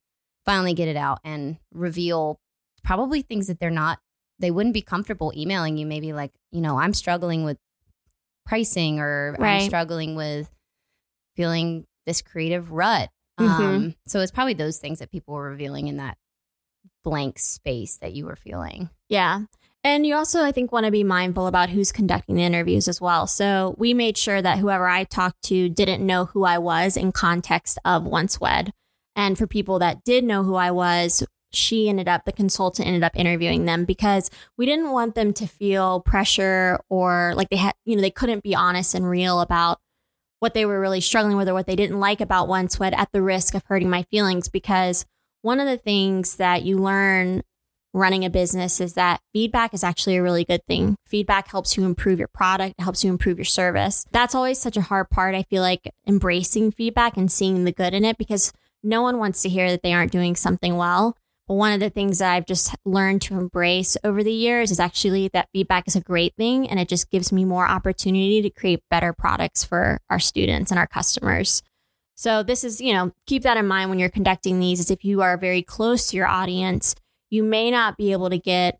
finally 0.44 0.74
get 0.74 0.88
it 0.88 0.96
out 0.96 1.18
and 1.24 1.56
reveal 1.72 2.38
probably 2.84 3.22
things 3.22 3.46
that 3.46 3.58
they're 3.58 3.70
not 3.70 3.98
they 4.38 4.50
wouldn't 4.50 4.74
be 4.74 4.82
comfortable 4.82 5.32
emailing 5.36 5.76
you. 5.76 5.86
Maybe 5.86 6.12
like 6.12 6.32
you 6.50 6.60
know 6.60 6.78
i'm 6.78 6.94
struggling 6.94 7.44
with 7.44 7.58
pricing 8.44 8.98
or 8.98 9.36
right. 9.38 9.62
i'm 9.62 9.66
struggling 9.66 10.14
with 10.16 10.50
feeling 11.36 11.86
this 12.06 12.22
creative 12.22 12.72
rut. 12.72 13.08
Mm-hmm. 13.40 13.62
um, 13.62 13.94
so 14.06 14.20
it's 14.20 14.30
probably 14.30 14.54
those 14.54 14.78
things 14.78 14.98
that 14.98 15.10
people 15.10 15.34
were 15.34 15.48
revealing 15.48 15.88
in 15.88 15.96
that 15.96 16.18
blank 17.02 17.38
space 17.38 17.96
that 17.98 18.12
you 18.12 18.26
were 18.26 18.36
feeling. 18.36 18.90
Yeah 19.08 19.42
and 19.84 20.06
you 20.06 20.14
also, 20.14 20.44
I 20.44 20.52
think, 20.52 20.70
want 20.70 20.86
to 20.86 20.92
be 20.92 21.04
mindful 21.04 21.46
about 21.46 21.70
who's 21.70 21.90
conducting 21.90 22.36
the 22.36 22.44
interviews 22.44 22.86
as 22.86 23.00
well. 23.00 23.26
So 23.26 23.74
we 23.78 23.94
made 23.94 24.16
sure 24.16 24.40
that 24.40 24.58
whoever 24.58 24.88
I 24.88 25.04
talked 25.04 25.42
to 25.44 25.68
didn't 25.68 26.06
know 26.06 26.26
who 26.26 26.44
I 26.44 26.58
was 26.58 26.96
in 26.96 27.12
context 27.12 27.78
of 27.84 28.04
Once 28.04 28.40
Wed. 28.40 28.72
And 29.16 29.36
for 29.36 29.46
people 29.46 29.78
that 29.80 30.04
did 30.04 30.24
know 30.24 30.44
who 30.44 30.54
I 30.54 30.70
was, 30.70 31.24
she 31.52 31.88
ended 31.88 32.08
up, 32.08 32.24
the 32.24 32.32
consultant 32.32 32.86
ended 32.86 33.02
up 33.02 33.16
interviewing 33.16 33.64
them 33.64 33.84
because 33.84 34.30
we 34.56 34.66
didn't 34.66 34.90
want 34.90 35.14
them 35.14 35.32
to 35.34 35.46
feel 35.46 36.00
pressure 36.00 36.80
or 36.88 37.34
like 37.36 37.50
they 37.50 37.56
had, 37.56 37.74
you 37.84 37.96
know, 37.96 38.02
they 38.02 38.10
couldn't 38.10 38.42
be 38.42 38.54
honest 38.54 38.94
and 38.94 39.08
real 39.08 39.40
about 39.40 39.80
what 40.38 40.54
they 40.54 40.64
were 40.64 40.80
really 40.80 41.00
struggling 41.00 41.36
with 41.36 41.48
or 41.48 41.54
what 41.54 41.66
they 41.66 41.76
didn't 41.76 42.00
like 42.00 42.20
about 42.20 42.48
Once 42.48 42.78
Wed 42.78 42.94
at 42.94 43.12
the 43.12 43.22
risk 43.22 43.54
of 43.54 43.64
hurting 43.66 43.90
my 43.90 44.04
feelings. 44.04 44.48
Because 44.48 45.04
one 45.42 45.60
of 45.60 45.66
the 45.66 45.76
things 45.76 46.36
that 46.36 46.62
you 46.62 46.78
learn 46.78 47.42
running 47.92 48.24
a 48.24 48.30
business 48.30 48.80
is 48.80 48.94
that 48.94 49.20
feedback 49.32 49.74
is 49.74 49.84
actually 49.84 50.16
a 50.16 50.22
really 50.22 50.44
good 50.44 50.64
thing. 50.66 50.96
Feedback 51.06 51.48
helps 51.48 51.76
you 51.76 51.84
improve 51.84 52.18
your 52.18 52.28
product, 52.28 52.74
it 52.78 52.82
helps 52.82 53.04
you 53.04 53.10
improve 53.10 53.38
your 53.38 53.44
service. 53.44 54.06
That's 54.12 54.34
always 54.34 54.58
such 54.58 54.76
a 54.76 54.82
hard 54.82 55.10
part. 55.10 55.34
I 55.34 55.42
feel 55.44 55.62
like 55.62 55.90
embracing 56.06 56.72
feedback 56.72 57.16
and 57.16 57.30
seeing 57.30 57.64
the 57.64 57.72
good 57.72 57.94
in 57.94 58.04
it 58.04 58.18
because 58.18 58.52
no 58.82 59.02
one 59.02 59.18
wants 59.18 59.42
to 59.42 59.48
hear 59.48 59.70
that 59.70 59.82
they 59.82 59.92
aren't 59.92 60.12
doing 60.12 60.36
something 60.36 60.76
well. 60.76 61.16
But 61.48 61.54
one 61.54 61.72
of 61.72 61.80
the 61.80 61.90
things 61.90 62.18
that 62.18 62.32
I've 62.32 62.46
just 62.46 62.74
learned 62.84 63.22
to 63.22 63.34
embrace 63.34 63.96
over 64.04 64.22
the 64.22 64.32
years 64.32 64.70
is 64.70 64.80
actually 64.80 65.28
that 65.28 65.48
feedback 65.52 65.88
is 65.88 65.96
a 65.96 66.00
great 66.00 66.34
thing 66.36 66.68
and 66.68 66.78
it 66.78 66.88
just 66.88 67.10
gives 67.10 67.32
me 67.32 67.44
more 67.44 67.66
opportunity 67.66 68.40
to 68.42 68.50
create 68.50 68.80
better 68.90 69.12
products 69.12 69.64
for 69.64 69.98
our 70.08 70.20
students 70.20 70.70
and 70.70 70.78
our 70.78 70.86
customers. 70.86 71.62
So 72.14 72.42
this 72.44 72.62
is, 72.62 72.80
you 72.80 72.92
know, 72.92 73.12
keep 73.26 73.42
that 73.42 73.56
in 73.56 73.66
mind 73.66 73.90
when 73.90 73.98
you're 73.98 74.08
conducting 74.08 74.60
these 74.60 74.78
is 74.78 74.90
if 74.90 75.04
you 75.04 75.22
are 75.22 75.36
very 75.36 75.62
close 75.62 76.06
to 76.08 76.16
your 76.16 76.28
audience, 76.28 76.94
you 77.32 77.42
may 77.42 77.70
not 77.70 77.96
be 77.96 78.12
able 78.12 78.28
to 78.28 78.38
get 78.38 78.78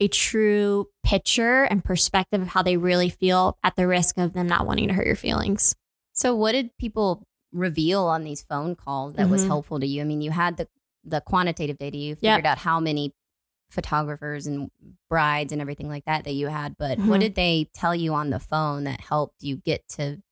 a 0.00 0.08
true 0.08 0.86
picture 1.04 1.64
and 1.64 1.84
perspective 1.84 2.40
of 2.40 2.48
how 2.48 2.62
they 2.62 2.78
really 2.78 3.10
feel 3.10 3.58
at 3.62 3.76
the 3.76 3.86
risk 3.86 4.16
of 4.16 4.32
them 4.32 4.46
not 4.46 4.66
wanting 4.66 4.88
to 4.88 4.94
hurt 4.94 5.06
your 5.06 5.14
feelings. 5.16 5.76
So, 6.14 6.34
what 6.34 6.52
did 6.52 6.70
people 6.78 7.22
reveal 7.52 8.04
on 8.06 8.24
these 8.24 8.40
phone 8.40 8.74
calls 8.76 9.14
that 9.14 9.28
was 9.28 9.42
Mhm. 9.44 9.48
helpful 9.48 9.78
to 9.80 9.86
you? 9.86 10.00
I 10.00 10.04
mean, 10.04 10.22
you 10.22 10.30
had 10.30 10.56
the 10.56 10.66
the 11.04 11.20
quantitative 11.20 11.78
data. 11.78 11.96
You 11.96 12.14
figured 12.14 12.44
out 12.46 12.58
how 12.58 12.78
many 12.80 13.12
photographers 13.70 14.46
and 14.46 14.70
brides 15.08 15.52
and 15.52 15.60
everything 15.60 15.88
like 15.88 16.04
that 16.06 16.24
that 16.24 16.32
you 16.34 16.48
had, 16.48 16.76
but 16.78 16.98
Mhm. 16.98 17.06
what 17.08 17.20
did 17.20 17.34
they 17.34 17.68
tell 17.74 17.94
you 17.94 18.12
on 18.14 18.30
the 18.30 18.38
phone 18.40 18.84
that 18.84 19.00
helped 19.00 19.42
you 19.42 19.56
get 19.56 19.86
to 19.88 20.22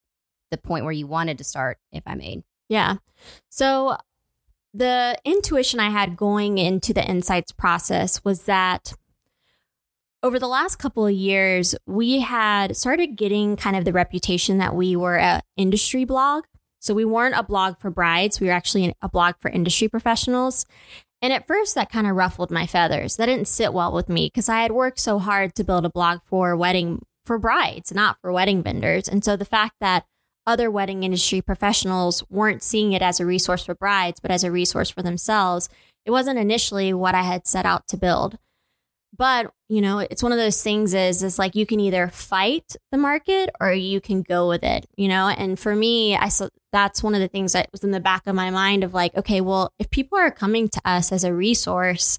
the 0.51 0.59
point 0.59 0.85
where 0.85 0.93
you 0.93 1.07
wanted 1.07 1.39
to 1.39 1.45
start? 1.45 1.79
If 1.93 2.03
I 2.07 2.15
made 2.15 2.43
Yeah. 2.69 2.97
So 3.49 3.97
the 4.79 5.19
intuition 5.25 5.81
I 5.81 5.91
had 5.91 6.17
going 6.17 6.57
into 6.57 6.95
the 6.95 7.05
insights 7.05 7.51
process 7.51 8.25
was 8.25 8.43
that 8.43 8.95
over 10.23 10.39
the 10.39 10.49
last 10.49 10.77
couple 10.77 11.05
of 11.07 11.13
years, 11.13 11.75
we 11.87 12.21
had 12.21 12.77
started 12.77 13.17
getting 13.17 13.57
kind 13.57 13.77
of 13.77 13.85
the 13.85 13.93
reputation 13.93 14.59
that 14.59 14.75
we 14.75 14.95
were 14.95 15.19
an 15.19 15.43
industry 15.57 16.05
blog. 16.05 16.45
So 16.81 16.95
we 16.95 17.05
weren't 17.05 17.35
a 17.37 17.43
blog 17.43 17.79
for 17.79 17.91
brides. 17.91 18.41
We 18.41 18.47
were 18.47 18.53
actually 18.53 18.95
a 19.03 19.09
blog 19.09 19.35
for 19.41 19.51
industry 19.51 19.89
professionals. 19.89 20.65
And 21.21 21.33
at 21.33 21.47
first, 21.47 21.75
that 21.75 21.91
kind 21.91 22.07
of 22.07 22.15
ruffled 22.15 22.53
my 22.53 22.67
feathers. 22.67 23.17
That 23.17 23.27
didn't 23.27 23.49
sit 23.49 23.73
well 23.75 23.93
with 23.93 24.09
me 24.09 24.27
because 24.27 24.49
I 24.49 24.63
had 24.63 24.71
worked 24.71 25.01
so 25.01 25.19
hard 25.19 25.57
to 25.57 25.65
build 25.65 25.87
a 25.87 25.91
blog 25.91 26.21
for 26.25 26.57
wedding 26.57 27.05
for 27.25 27.37
brides, 27.39 27.93
not 27.93 28.19
for 28.21 28.33
wedding 28.33 28.63
vendors. 28.63 29.09
And 29.09 29.25
so 29.25 29.37
the 29.37 29.45
fact 29.45 29.75
that 29.81 30.05
other 30.49 30.71
wedding 30.71 31.05
industry 31.05 31.41
professionals 31.41 32.25
weren't 32.31 32.63
seeing 32.63 32.93
it 32.93 33.03
as 33.03 33.21
a 33.21 33.27
resource 33.27 33.65
for 33.65 33.75
brides, 33.75 34.19
but 34.19 34.31
as 34.31 34.43
a 34.43 34.51
resource 34.51 34.91
for 34.91 35.03
themselves, 35.03 35.69
it 36.05 36.11
wasn't 36.11 36.39
initially 36.39 36.93
what 36.95 37.15
I 37.15 37.23
had 37.23 37.47
set 37.47 37.67
out 37.67 37.87
to 37.89 37.97
build. 37.97 38.39
But, 39.17 39.53
you 39.69 39.81
know, 39.81 39.99
it's 39.99 40.23
one 40.23 40.33
of 40.33 40.39
those 40.39 40.63
things 40.63 40.95
is 40.95 41.23
it's 41.23 41.39
like 41.39 41.55
you 41.55 41.67
can 41.67 41.81
either 41.81 42.09
fight 42.09 42.77
the 42.93 42.99
market 42.99 43.51
or 43.61 43.73
you 43.73 44.01
can 44.01 44.23
go 44.23 44.49
with 44.49 44.63
it, 44.63 44.87
you 44.97 45.09
know? 45.09 45.29
And 45.29 45.59
for 45.59 45.75
me, 45.75 46.17
I 46.17 46.29
so 46.29 46.49
that's 46.73 47.03
one 47.03 47.15
of 47.15 47.21
the 47.21 47.29
things 47.29 47.53
that 47.53 47.69
was 47.73 47.85
in 47.85 47.91
the 47.91 48.01
back 48.01 48.27
of 48.27 48.35
my 48.35 48.51
mind 48.51 48.85
of 48.85 48.95
like, 48.95 49.15
okay, 49.17 49.41
well, 49.41 49.73
if 49.79 49.91
people 49.91 50.19
are 50.19 50.31
coming 50.31 50.69
to 50.69 50.81
us 50.85 51.13
as 51.13 51.25
a 51.25 51.35
resource, 51.35 52.19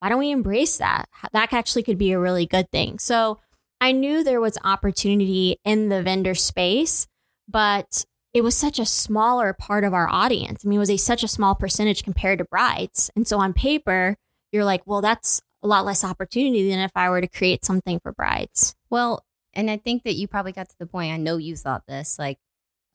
why 0.00 0.08
don't 0.08 0.18
we 0.18 0.30
embrace 0.30 0.78
that? 0.78 1.08
That 1.32 1.52
actually 1.52 1.84
could 1.84 1.98
be 1.98 2.12
a 2.12 2.18
really 2.18 2.46
good 2.46 2.70
thing. 2.70 2.98
So 2.98 3.38
I 3.80 3.92
knew 3.92 4.24
there 4.24 4.40
was 4.40 4.58
opportunity 4.64 5.58
in 5.64 5.88
the 5.90 6.02
vendor 6.02 6.34
space, 6.34 7.06
but 7.48 8.04
it 8.34 8.42
was 8.42 8.56
such 8.56 8.78
a 8.78 8.86
smaller 8.86 9.52
part 9.52 9.84
of 9.84 9.92
our 9.92 10.08
audience. 10.08 10.64
I 10.64 10.68
mean, 10.68 10.76
it 10.76 10.80
was 10.80 10.90
a 10.90 10.96
such 10.96 11.22
a 11.22 11.28
small 11.28 11.54
percentage 11.54 12.02
compared 12.02 12.38
to 12.38 12.44
brides. 12.46 13.10
And 13.14 13.26
so 13.28 13.38
on 13.38 13.52
paper, 13.52 14.16
you're 14.52 14.64
like, 14.64 14.82
well, 14.86 15.02
that's 15.02 15.40
a 15.62 15.66
lot 15.66 15.84
less 15.84 16.02
opportunity 16.02 16.68
than 16.68 16.80
if 16.80 16.92
I 16.94 17.10
were 17.10 17.20
to 17.20 17.28
create 17.28 17.64
something 17.64 18.00
for 18.00 18.12
brides. 18.12 18.74
Well, 18.90 19.24
and 19.52 19.70
I 19.70 19.76
think 19.76 20.02
that 20.04 20.14
you 20.14 20.26
probably 20.28 20.52
got 20.52 20.68
to 20.70 20.78
the 20.78 20.86
point. 20.86 21.12
I 21.12 21.18
know 21.18 21.36
you 21.36 21.56
thought 21.56 21.86
this, 21.86 22.18
like, 22.18 22.38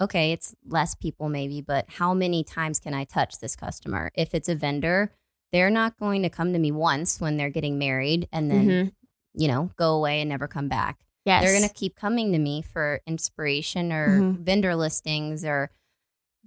okay, 0.01 0.31
it's 0.31 0.55
less 0.65 0.95
people 0.95 1.29
maybe, 1.29 1.61
but 1.61 1.85
how 1.87 2.13
many 2.13 2.43
times 2.43 2.79
can 2.79 2.93
I 2.93 3.03
touch 3.03 3.39
this 3.39 3.55
customer? 3.55 4.11
If 4.15 4.33
it's 4.33 4.49
a 4.49 4.55
vendor, 4.55 5.11
they're 5.51 5.69
not 5.69 5.97
going 5.99 6.23
to 6.23 6.29
come 6.29 6.51
to 6.53 6.59
me 6.59 6.71
once 6.71 7.21
when 7.21 7.37
they're 7.37 7.49
getting 7.49 7.77
married 7.79 8.27
and 8.31 8.49
then, 8.51 8.67
Mhm. 8.67 8.91
you 9.33 9.47
know, 9.47 9.71
go 9.77 9.95
away 9.95 10.19
and 10.19 10.29
never 10.29 10.47
come 10.47 10.67
back. 10.67 10.99
Yes. 11.27 11.43
They're 11.43 11.57
going 11.59 11.67
to 11.69 11.73
keep 11.75 11.95
coming 11.95 12.31
to 12.31 12.39
me 12.39 12.61
for 12.63 13.01
inspiration 13.05 13.91
or 13.91 14.21
Mhm. 14.21 14.37
vendor 14.39 14.75
listings 14.75 15.43
or 15.45 15.69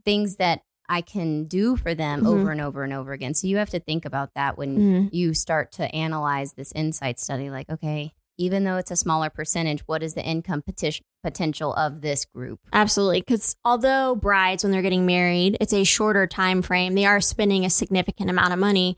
things 0.05 0.37
that 0.37 0.63
I 0.89 1.03
can 1.03 1.45
do 1.45 1.77
for 1.77 1.95
them 1.95 2.23
Mhm. 2.23 2.27
over 2.27 2.51
and 2.51 2.61
over 2.61 2.83
and 2.83 2.93
over 2.93 3.13
again. 3.13 3.35
So 3.35 3.47
you 3.47 3.59
have 3.59 3.71
to 3.71 3.79
think 3.79 4.05
about 4.05 4.31
that 4.35 4.59
when 4.59 4.77
Mhm. 4.79 5.09
you 5.13 5.35
start 5.35 5.71
to 5.73 5.95
analyze 5.95 6.55
this 6.55 6.73
insight 6.73 7.21
study 7.21 7.49
like 7.51 7.71
okay 7.71 8.13
even 8.39 8.65
though 8.65 8.79
it's 8.79 8.91
a 8.91 8.97
smaller 8.97 9.29
percentage 9.29 9.81
what 9.87 10.03
is 10.03 10.15
the 10.15 10.25
income 10.25 10.63
peti- 10.63 11.03
potential 11.23 11.75
of 11.75 12.01
this 12.01 12.25
group 12.25 12.59
Absolutely, 12.73 13.21
because 13.21 13.55
although 13.67 14.15
brides, 14.17 14.65
when 14.65 14.73
they're 14.73 14.81
getting 14.81 15.05
married, 15.05 15.59
it's 15.61 15.75
a 15.75 15.85
shorter 15.85 16.27
time 16.27 16.63
frame. 16.63 16.95
They 16.95 17.05
are 17.05 17.21
spending 17.21 17.67
a 17.67 17.71
significant 17.71 18.31
amount 18.31 18.55
of 18.55 18.59
money. 18.59 18.97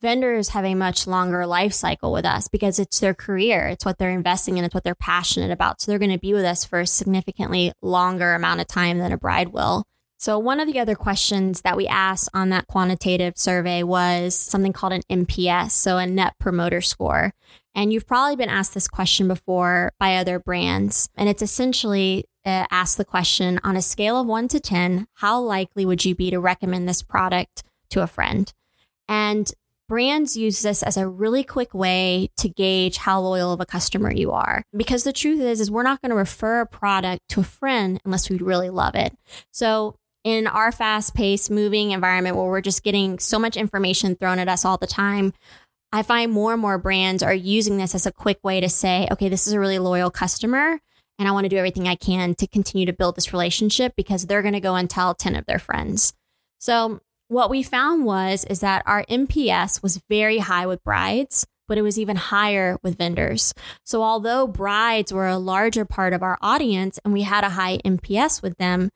Vendors 0.00 0.50
have 0.50 0.64
a 0.64 0.74
much 0.74 1.06
longer 1.06 1.46
life 1.46 1.74
cycle 1.74 2.10
with 2.10 2.24
us 2.24 2.48
because 2.48 2.78
it's 2.78 3.00
their 3.00 3.12
career. 3.12 3.66
It's 3.68 3.84
what 3.84 3.98
they're 3.98 4.10
investing 4.10 4.56
in. 4.56 4.64
It's 4.64 4.74
what 4.74 4.82
they're 4.82 4.94
passionate 4.94 5.50
about. 5.50 5.80
So 5.80 5.90
they're 5.90 5.98
going 5.98 6.10
to 6.10 6.18
be 6.18 6.32
with 6.32 6.44
us 6.44 6.64
for 6.64 6.80
a 6.80 6.86
significantly 6.86 7.72
longer 7.82 8.34
amount 8.34 8.60
of 8.60 8.66
time 8.66 8.98
than 8.98 9.12
a 9.12 9.18
bride 9.18 9.48
will. 9.48 9.84
So 10.16 10.38
one 10.38 10.60
of 10.60 10.70
the 10.70 10.78
other 10.78 10.94
questions 10.94 11.62
that 11.62 11.76
we 11.76 11.86
asked 11.86 12.28
on 12.34 12.50
that 12.50 12.66
quantitative 12.66 13.38
survey 13.38 13.82
was 13.82 14.34
something 14.34 14.72
called 14.72 14.92
an 14.92 15.02
NPS, 15.10 15.70
so 15.70 15.98
a 15.98 16.06
net 16.06 16.34
promoter 16.38 16.80
score. 16.80 17.32
And 17.74 17.92
you've 17.92 18.06
probably 18.06 18.36
been 18.36 18.50
asked 18.50 18.74
this 18.74 18.88
question 18.88 19.28
before 19.28 19.92
by 19.98 20.16
other 20.16 20.38
brands. 20.38 21.08
And 21.14 21.28
it's 21.28 21.42
essentially 21.42 22.24
uh, 22.44 22.66
ask 22.70 22.96
the 22.96 23.04
question 23.04 23.60
on 23.64 23.76
a 23.76 23.82
scale 23.82 24.18
of 24.20 24.26
one 24.26 24.48
to 24.48 24.60
10, 24.60 25.06
how 25.14 25.40
likely 25.40 25.84
would 25.84 26.04
you 26.04 26.14
be 26.14 26.30
to 26.30 26.40
recommend 26.40 26.88
this 26.88 27.02
product 27.02 27.62
to 27.90 28.02
a 28.02 28.06
friend? 28.06 28.52
And 29.08 29.50
brands 29.90 30.36
use 30.36 30.62
this 30.62 30.84
as 30.84 30.96
a 30.96 31.08
really 31.08 31.42
quick 31.42 31.74
way 31.74 32.30
to 32.36 32.48
gauge 32.48 32.96
how 32.96 33.20
loyal 33.20 33.52
of 33.52 33.60
a 33.60 33.66
customer 33.66 34.12
you 34.12 34.30
are. 34.30 34.62
Because 34.74 35.02
the 35.02 35.12
truth 35.12 35.40
is, 35.40 35.60
is 35.60 35.68
we're 35.68 35.82
not 35.82 36.00
going 36.00 36.10
to 36.10 36.16
refer 36.16 36.60
a 36.60 36.66
product 36.66 37.22
to 37.30 37.40
a 37.40 37.44
friend 37.44 38.00
unless 38.04 38.30
we 38.30 38.36
really 38.36 38.70
love 38.70 38.94
it. 38.94 39.12
So 39.50 39.96
in 40.22 40.46
our 40.46 40.70
fast 40.70 41.16
paced 41.16 41.50
moving 41.50 41.90
environment 41.90 42.36
where 42.36 42.46
we're 42.46 42.60
just 42.60 42.84
getting 42.84 43.18
so 43.18 43.36
much 43.36 43.56
information 43.56 44.14
thrown 44.14 44.38
at 44.38 44.48
us 44.48 44.64
all 44.64 44.78
the 44.78 44.86
time, 44.86 45.32
I 45.90 46.04
find 46.04 46.30
more 46.30 46.52
and 46.52 46.62
more 46.62 46.78
brands 46.78 47.24
are 47.24 47.34
using 47.34 47.76
this 47.76 47.96
as 47.96 48.06
a 48.06 48.12
quick 48.12 48.38
way 48.44 48.60
to 48.60 48.68
say, 48.68 49.08
okay, 49.10 49.28
this 49.28 49.48
is 49.48 49.54
a 49.54 49.60
really 49.60 49.80
loyal 49.80 50.12
customer. 50.12 50.78
And 51.18 51.26
I 51.26 51.32
want 51.32 51.46
to 51.46 51.50
do 51.50 51.56
everything 51.56 51.88
I 51.88 51.96
can 51.96 52.36
to 52.36 52.46
continue 52.46 52.86
to 52.86 52.92
build 52.92 53.16
this 53.16 53.32
relationship 53.32 53.94
because 53.96 54.26
they're 54.26 54.40
going 54.40 54.54
to 54.54 54.60
go 54.60 54.76
and 54.76 54.88
tell 54.88 55.16
10 55.16 55.34
of 55.34 55.46
their 55.46 55.58
friends. 55.58 56.12
So 56.60 57.00
what 57.30 57.48
we 57.48 57.62
found 57.62 58.04
was 58.04 58.44
is 58.46 58.58
that 58.58 58.82
our 58.86 59.04
NPS 59.04 59.84
was 59.84 60.02
very 60.08 60.38
high 60.38 60.66
with 60.66 60.82
brides, 60.82 61.46
but 61.68 61.78
it 61.78 61.82
was 61.82 61.96
even 61.96 62.16
higher 62.16 62.76
with 62.82 62.98
vendors. 62.98 63.54
So 63.84 64.02
although 64.02 64.48
brides 64.48 65.12
were 65.12 65.28
a 65.28 65.38
larger 65.38 65.84
part 65.84 66.12
of 66.12 66.24
our 66.24 66.36
audience 66.42 66.98
and 67.04 67.14
we 67.14 67.22
had 67.22 67.44
a 67.44 67.50
high 67.50 67.78
NPS 67.84 68.42
with 68.42 68.56
them, 68.58 68.90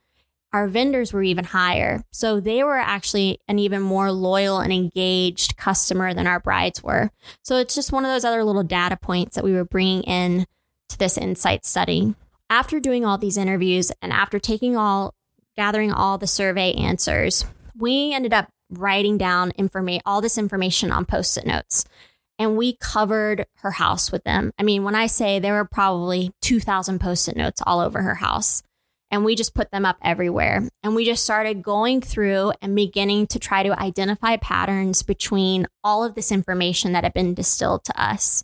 our 0.52 0.66
vendors 0.66 1.12
were 1.12 1.22
even 1.22 1.44
higher. 1.44 2.02
So 2.10 2.40
they 2.40 2.64
were 2.64 2.76
actually 2.76 3.38
an 3.46 3.60
even 3.60 3.82
more 3.82 4.10
loyal 4.10 4.58
and 4.58 4.72
engaged 4.72 5.56
customer 5.56 6.12
than 6.12 6.26
our 6.26 6.40
brides 6.40 6.82
were. 6.82 7.10
So 7.42 7.56
it's 7.58 7.76
just 7.76 7.92
one 7.92 8.04
of 8.04 8.10
those 8.10 8.24
other 8.24 8.42
little 8.42 8.64
data 8.64 8.96
points 8.96 9.36
that 9.36 9.44
we 9.44 9.52
were 9.52 9.64
bringing 9.64 10.02
in 10.02 10.46
to 10.88 10.98
this 10.98 11.16
insight 11.16 11.64
study. 11.64 12.16
After 12.50 12.80
doing 12.80 13.04
all 13.04 13.16
these 13.16 13.36
interviews 13.36 13.92
and 14.02 14.12
after 14.12 14.40
taking 14.40 14.76
all, 14.76 15.14
gathering 15.56 15.92
all 15.92 16.18
the 16.18 16.26
survey 16.26 16.72
answers, 16.72 17.44
we 17.76 18.12
ended 18.12 18.32
up 18.32 18.48
writing 18.70 19.18
down 19.18 19.52
information, 19.56 20.02
all 20.06 20.20
this 20.20 20.38
information 20.38 20.90
on 20.90 21.04
post 21.04 21.36
it 21.36 21.46
notes. 21.46 21.84
And 22.38 22.56
we 22.56 22.76
covered 22.76 23.46
her 23.58 23.70
house 23.70 24.10
with 24.10 24.24
them. 24.24 24.52
I 24.58 24.64
mean, 24.64 24.82
when 24.82 24.96
I 24.96 25.06
say 25.06 25.38
there 25.38 25.54
were 25.54 25.64
probably 25.64 26.32
2,000 26.42 27.00
post 27.00 27.28
it 27.28 27.36
notes 27.36 27.62
all 27.64 27.80
over 27.80 28.02
her 28.02 28.16
house 28.16 28.62
and 29.14 29.24
we 29.24 29.36
just 29.36 29.54
put 29.54 29.70
them 29.70 29.86
up 29.86 29.96
everywhere. 30.02 30.68
And 30.82 30.96
we 30.96 31.04
just 31.04 31.22
started 31.22 31.62
going 31.62 32.00
through 32.00 32.52
and 32.60 32.74
beginning 32.74 33.28
to 33.28 33.38
try 33.38 33.62
to 33.62 33.80
identify 33.80 34.36
patterns 34.36 35.04
between 35.04 35.68
all 35.84 36.02
of 36.02 36.16
this 36.16 36.32
information 36.32 36.92
that 36.92 37.04
had 37.04 37.14
been 37.14 37.34
distilled 37.34 37.84
to 37.84 38.02
us. 38.02 38.42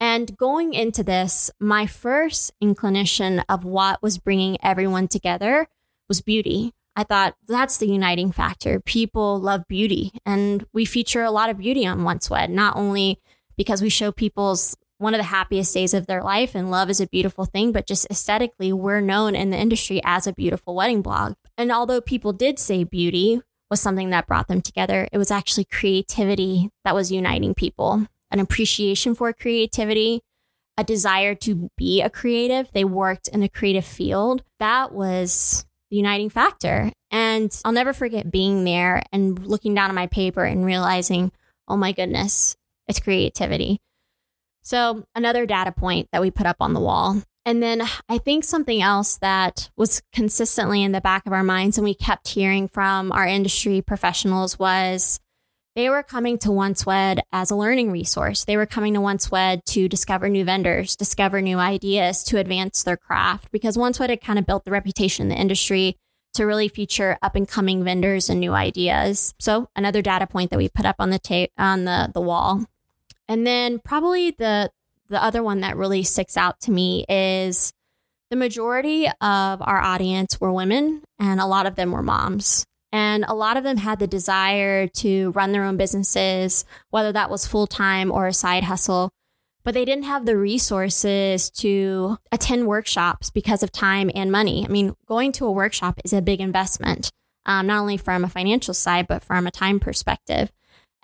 And 0.00 0.34
going 0.38 0.72
into 0.72 1.02
this, 1.02 1.50
my 1.60 1.86
first 1.86 2.52
inclination 2.62 3.40
of 3.40 3.66
what 3.66 4.02
was 4.02 4.16
bringing 4.16 4.56
everyone 4.62 5.06
together 5.06 5.68
was 6.08 6.22
beauty. 6.22 6.72
I 6.96 7.04
thought 7.04 7.34
that's 7.46 7.78
the 7.78 7.88
uniting 7.88 8.32
factor. 8.32 8.80
People 8.80 9.40
love 9.40 9.62
beauty, 9.68 10.12
and 10.26 10.66
we 10.72 10.84
feature 10.84 11.22
a 11.22 11.30
lot 11.30 11.50
of 11.50 11.58
beauty 11.58 11.86
on 11.86 12.04
Once 12.04 12.28
Wed, 12.28 12.50
not 12.50 12.76
only 12.76 13.20
because 13.56 13.80
we 13.80 13.88
show 13.88 14.10
people's 14.12 14.76
one 14.98 15.14
of 15.14 15.18
the 15.18 15.24
happiest 15.24 15.72
days 15.72 15.94
of 15.94 16.06
their 16.06 16.22
life 16.22 16.54
and 16.54 16.70
love 16.70 16.90
is 16.90 17.00
a 17.00 17.06
beautiful 17.06 17.46
thing, 17.46 17.72
but 17.72 17.86
just 17.86 18.06
aesthetically, 18.10 18.70
we're 18.70 19.00
known 19.00 19.34
in 19.34 19.48
the 19.48 19.56
industry 19.56 20.00
as 20.04 20.26
a 20.26 20.32
beautiful 20.34 20.74
wedding 20.74 21.00
blog. 21.00 21.34
And 21.56 21.72
although 21.72 22.02
people 22.02 22.34
did 22.34 22.58
say 22.58 22.84
beauty 22.84 23.40
was 23.70 23.80
something 23.80 24.10
that 24.10 24.26
brought 24.26 24.48
them 24.48 24.60
together, 24.60 25.08
it 25.10 25.16
was 25.16 25.30
actually 25.30 25.64
creativity 25.64 26.68
that 26.84 26.94
was 26.94 27.10
uniting 27.10 27.54
people. 27.54 28.06
an 28.30 28.40
appreciation 28.40 29.14
for 29.14 29.32
creativity, 29.32 30.22
a 30.76 30.84
desire 30.84 31.34
to 31.34 31.68
be 31.76 32.00
a 32.00 32.10
creative. 32.10 32.70
They 32.72 32.84
worked 32.84 33.28
in 33.28 33.42
a 33.42 33.48
creative 33.48 33.84
field. 33.84 34.42
That 34.58 34.92
was 34.92 35.64
the 35.90 35.96
uniting 35.96 36.30
factor. 36.30 36.90
And 37.10 37.54
I'll 37.64 37.72
never 37.72 37.92
forget 37.92 38.30
being 38.30 38.64
there 38.64 39.02
and 39.12 39.44
looking 39.46 39.74
down 39.74 39.90
at 39.90 39.94
my 39.94 40.06
paper 40.06 40.44
and 40.44 40.64
realizing, 40.64 41.32
oh 41.68 41.76
my 41.76 41.92
goodness, 41.92 42.56
it's 42.88 43.00
creativity. 43.00 43.80
So, 44.62 45.04
another 45.14 45.46
data 45.46 45.72
point 45.72 46.08
that 46.12 46.20
we 46.20 46.30
put 46.30 46.46
up 46.46 46.56
on 46.60 46.74
the 46.74 46.80
wall. 46.80 47.22
And 47.46 47.62
then 47.62 47.82
I 48.08 48.18
think 48.18 48.44
something 48.44 48.82
else 48.82 49.16
that 49.18 49.70
was 49.76 50.02
consistently 50.12 50.82
in 50.82 50.92
the 50.92 51.00
back 51.00 51.26
of 51.26 51.32
our 51.32 51.42
minds 51.42 51.78
and 51.78 51.84
we 51.84 51.94
kept 51.94 52.28
hearing 52.28 52.68
from 52.68 53.10
our 53.12 53.26
industry 53.26 53.80
professionals 53.80 54.58
was 54.58 55.18
they 55.76 55.88
were 55.88 56.02
coming 56.02 56.38
to 56.38 56.50
Once 56.50 56.84
Wed 56.84 57.22
as 57.32 57.50
a 57.50 57.56
learning 57.56 57.90
resource. 57.92 58.44
They 58.44 58.56
were 58.56 58.66
coming 58.66 58.94
to 58.94 59.00
Once 59.00 59.30
Wed 59.30 59.64
to 59.66 59.88
discover 59.88 60.28
new 60.28 60.44
vendors, 60.44 60.96
discover 60.96 61.40
new 61.40 61.58
ideas, 61.58 62.24
to 62.24 62.38
advance 62.38 62.82
their 62.82 62.96
craft 62.96 63.52
because 63.52 63.78
Once 63.78 64.00
Wed 64.00 64.10
had 64.10 64.20
kind 64.20 64.38
of 64.38 64.46
built 64.46 64.64
the 64.64 64.72
reputation 64.72 65.24
in 65.24 65.28
the 65.28 65.40
industry 65.40 65.96
to 66.34 66.44
really 66.44 66.68
feature 66.68 67.18
up 67.22 67.34
and 67.34 67.48
coming 67.48 67.84
vendors 67.84 68.28
and 68.28 68.40
new 68.40 68.52
ideas. 68.52 69.34
So 69.38 69.68
another 69.76 70.02
data 70.02 70.26
point 70.26 70.50
that 70.50 70.58
we 70.58 70.68
put 70.68 70.86
up 70.86 70.96
on 70.98 71.10
the 71.10 71.18
tape 71.18 71.52
on 71.58 71.84
the 71.84 72.10
the 72.12 72.20
wall. 72.20 72.64
And 73.28 73.46
then 73.46 73.78
probably 73.78 74.32
the 74.32 74.70
the 75.08 75.22
other 75.22 75.42
one 75.42 75.60
that 75.60 75.76
really 75.76 76.02
sticks 76.02 76.36
out 76.36 76.60
to 76.62 76.70
me 76.70 77.04
is 77.08 77.72
the 78.30 78.36
majority 78.36 79.08
of 79.08 79.60
our 79.60 79.80
audience 79.80 80.40
were 80.40 80.52
women 80.52 81.02
and 81.18 81.40
a 81.40 81.46
lot 81.46 81.66
of 81.66 81.74
them 81.74 81.90
were 81.90 82.02
moms. 82.02 82.64
And 82.92 83.24
a 83.28 83.34
lot 83.34 83.56
of 83.56 83.64
them 83.64 83.76
had 83.76 83.98
the 83.98 84.06
desire 84.06 84.88
to 84.88 85.30
run 85.30 85.52
their 85.52 85.64
own 85.64 85.76
businesses, 85.76 86.64
whether 86.90 87.12
that 87.12 87.30
was 87.30 87.46
full 87.46 87.66
time 87.66 88.10
or 88.10 88.26
a 88.26 88.32
side 88.32 88.64
hustle, 88.64 89.10
but 89.62 89.74
they 89.74 89.84
didn't 89.84 90.04
have 90.04 90.26
the 90.26 90.36
resources 90.36 91.50
to 91.50 92.16
attend 92.32 92.66
workshops 92.66 93.30
because 93.30 93.62
of 93.62 93.70
time 93.70 94.10
and 94.14 94.32
money. 94.32 94.64
I 94.64 94.68
mean, 94.68 94.94
going 95.06 95.32
to 95.32 95.46
a 95.46 95.52
workshop 95.52 96.00
is 96.04 96.12
a 96.12 96.22
big 96.22 96.40
investment, 96.40 97.10
um, 97.46 97.66
not 97.66 97.80
only 97.80 97.96
from 97.96 98.24
a 98.24 98.28
financial 98.28 98.74
side, 98.74 99.06
but 99.06 99.22
from 99.22 99.46
a 99.46 99.52
time 99.52 99.78
perspective. 99.78 100.50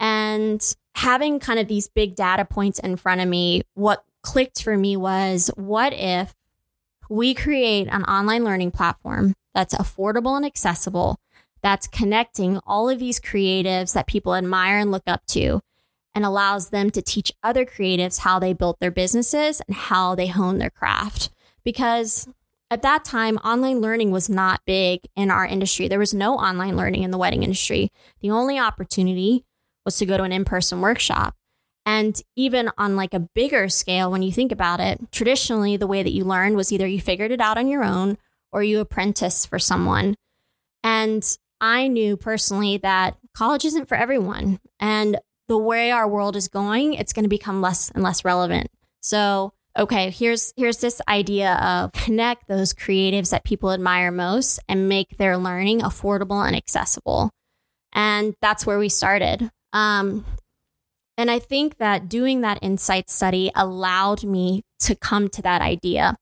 And 0.00 0.62
having 0.96 1.38
kind 1.38 1.60
of 1.60 1.68
these 1.68 1.88
big 1.88 2.16
data 2.16 2.44
points 2.44 2.78
in 2.78 2.96
front 2.96 3.20
of 3.20 3.28
me, 3.28 3.62
what 3.74 4.04
clicked 4.22 4.62
for 4.62 4.76
me 4.76 4.96
was 4.96 5.50
what 5.56 5.92
if 5.92 6.34
we 7.08 7.34
create 7.34 7.86
an 7.88 8.02
online 8.04 8.42
learning 8.42 8.72
platform 8.72 9.34
that's 9.54 9.74
affordable 9.74 10.36
and 10.36 10.44
accessible 10.44 11.20
that's 11.66 11.88
connecting 11.88 12.60
all 12.64 12.88
of 12.88 13.00
these 13.00 13.18
creatives 13.18 13.92
that 13.94 14.06
people 14.06 14.36
admire 14.36 14.78
and 14.78 14.92
look 14.92 15.02
up 15.08 15.26
to 15.26 15.60
and 16.14 16.24
allows 16.24 16.70
them 16.70 16.90
to 16.92 17.02
teach 17.02 17.32
other 17.42 17.64
creatives 17.64 18.20
how 18.20 18.38
they 18.38 18.52
built 18.52 18.78
their 18.78 18.92
businesses 18.92 19.60
and 19.66 19.76
how 19.76 20.14
they 20.14 20.28
hone 20.28 20.58
their 20.58 20.70
craft. 20.70 21.28
Because 21.64 22.28
at 22.70 22.82
that 22.82 23.04
time, 23.04 23.38
online 23.38 23.80
learning 23.80 24.12
was 24.12 24.30
not 24.30 24.60
big 24.64 25.08
in 25.16 25.28
our 25.28 25.44
industry. 25.44 25.88
There 25.88 25.98
was 25.98 26.14
no 26.14 26.36
online 26.36 26.76
learning 26.76 27.02
in 27.02 27.10
the 27.10 27.18
wedding 27.18 27.42
industry. 27.42 27.90
The 28.20 28.30
only 28.30 28.60
opportunity 28.60 29.44
was 29.84 29.96
to 29.96 30.06
go 30.06 30.16
to 30.16 30.22
an 30.22 30.30
in 30.30 30.44
person 30.44 30.80
workshop. 30.80 31.34
And 31.84 32.22
even 32.36 32.70
on 32.78 32.94
like 32.94 33.12
a 33.12 33.28
bigger 33.34 33.68
scale, 33.68 34.08
when 34.08 34.22
you 34.22 34.30
think 34.30 34.52
about 34.52 34.78
it, 34.78 35.00
traditionally 35.10 35.76
the 35.76 35.88
way 35.88 36.04
that 36.04 36.12
you 36.12 36.22
learned 36.22 36.54
was 36.54 36.70
either 36.70 36.86
you 36.86 37.00
figured 37.00 37.32
it 37.32 37.40
out 37.40 37.58
on 37.58 37.66
your 37.66 37.82
own 37.82 38.18
or 38.52 38.62
you 38.62 38.78
apprentice 38.78 39.44
for 39.44 39.58
someone. 39.58 40.14
And 40.84 41.36
I 41.60 41.88
knew 41.88 42.16
personally 42.16 42.78
that 42.78 43.16
college 43.34 43.64
isn't 43.64 43.88
for 43.88 43.96
everyone. 43.96 44.60
And 44.80 45.18
the 45.48 45.58
way 45.58 45.90
our 45.90 46.08
world 46.08 46.36
is 46.36 46.48
going, 46.48 46.94
it's 46.94 47.12
going 47.12 47.24
to 47.24 47.28
become 47.28 47.60
less 47.60 47.90
and 47.90 48.02
less 48.02 48.24
relevant. 48.24 48.68
So, 49.00 49.52
okay, 49.78 50.10
here's 50.10 50.52
here's 50.56 50.78
this 50.78 51.00
idea 51.08 51.54
of 51.54 51.92
connect 51.92 52.48
those 52.48 52.74
creatives 52.74 53.30
that 53.30 53.44
people 53.44 53.70
admire 53.70 54.10
most 54.10 54.58
and 54.68 54.88
make 54.88 55.16
their 55.16 55.36
learning 55.36 55.80
affordable 55.80 56.44
and 56.44 56.56
accessible. 56.56 57.30
And 57.92 58.34
that's 58.42 58.66
where 58.66 58.78
we 58.78 58.88
started. 58.88 59.50
Um, 59.72 60.24
and 61.16 61.30
I 61.30 61.38
think 61.38 61.78
that 61.78 62.08
doing 62.08 62.42
that 62.42 62.58
insight 62.60 63.08
study 63.08 63.50
allowed 63.54 64.24
me 64.24 64.62
to 64.80 64.94
come 64.94 65.28
to 65.30 65.42
that 65.42 65.62
idea. 65.62 66.16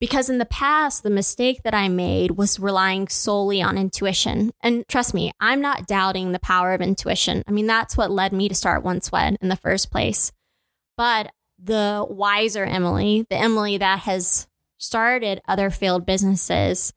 Because 0.00 0.30
in 0.30 0.38
the 0.38 0.44
past, 0.44 1.02
the 1.02 1.10
mistake 1.10 1.62
that 1.64 1.74
I 1.74 1.88
made 1.88 2.32
was 2.32 2.60
relying 2.60 3.08
solely 3.08 3.60
on 3.60 3.76
intuition. 3.76 4.52
And 4.60 4.86
trust 4.86 5.12
me, 5.12 5.32
I'm 5.40 5.60
not 5.60 5.88
doubting 5.88 6.30
the 6.30 6.38
power 6.38 6.72
of 6.72 6.80
intuition. 6.80 7.42
I 7.48 7.50
mean, 7.50 7.66
that's 7.66 7.96
what 7.96 8.10
led 8.10 8.32
me 8.32 8.48
to 8.48 8.54
start 8.54 8.84
Once 8.84 9.10
Wed 9.10 9.36
in 9.40 9.48
the 9.48 9.56
first 9.56 9.90
place. 9.90 10.30
But 10.96 11.32
the 11.60 12.06
wiser 12.08 12.64
Emily, 12.64 13.26
the 13.28 13.36
Emily 13.36 13.76
that 13.78 14.00
has 14.00 14.46
started 14.78 15.40
other 15.48 15.70
failed 15.70 16.06
businesses, 16.06 16.92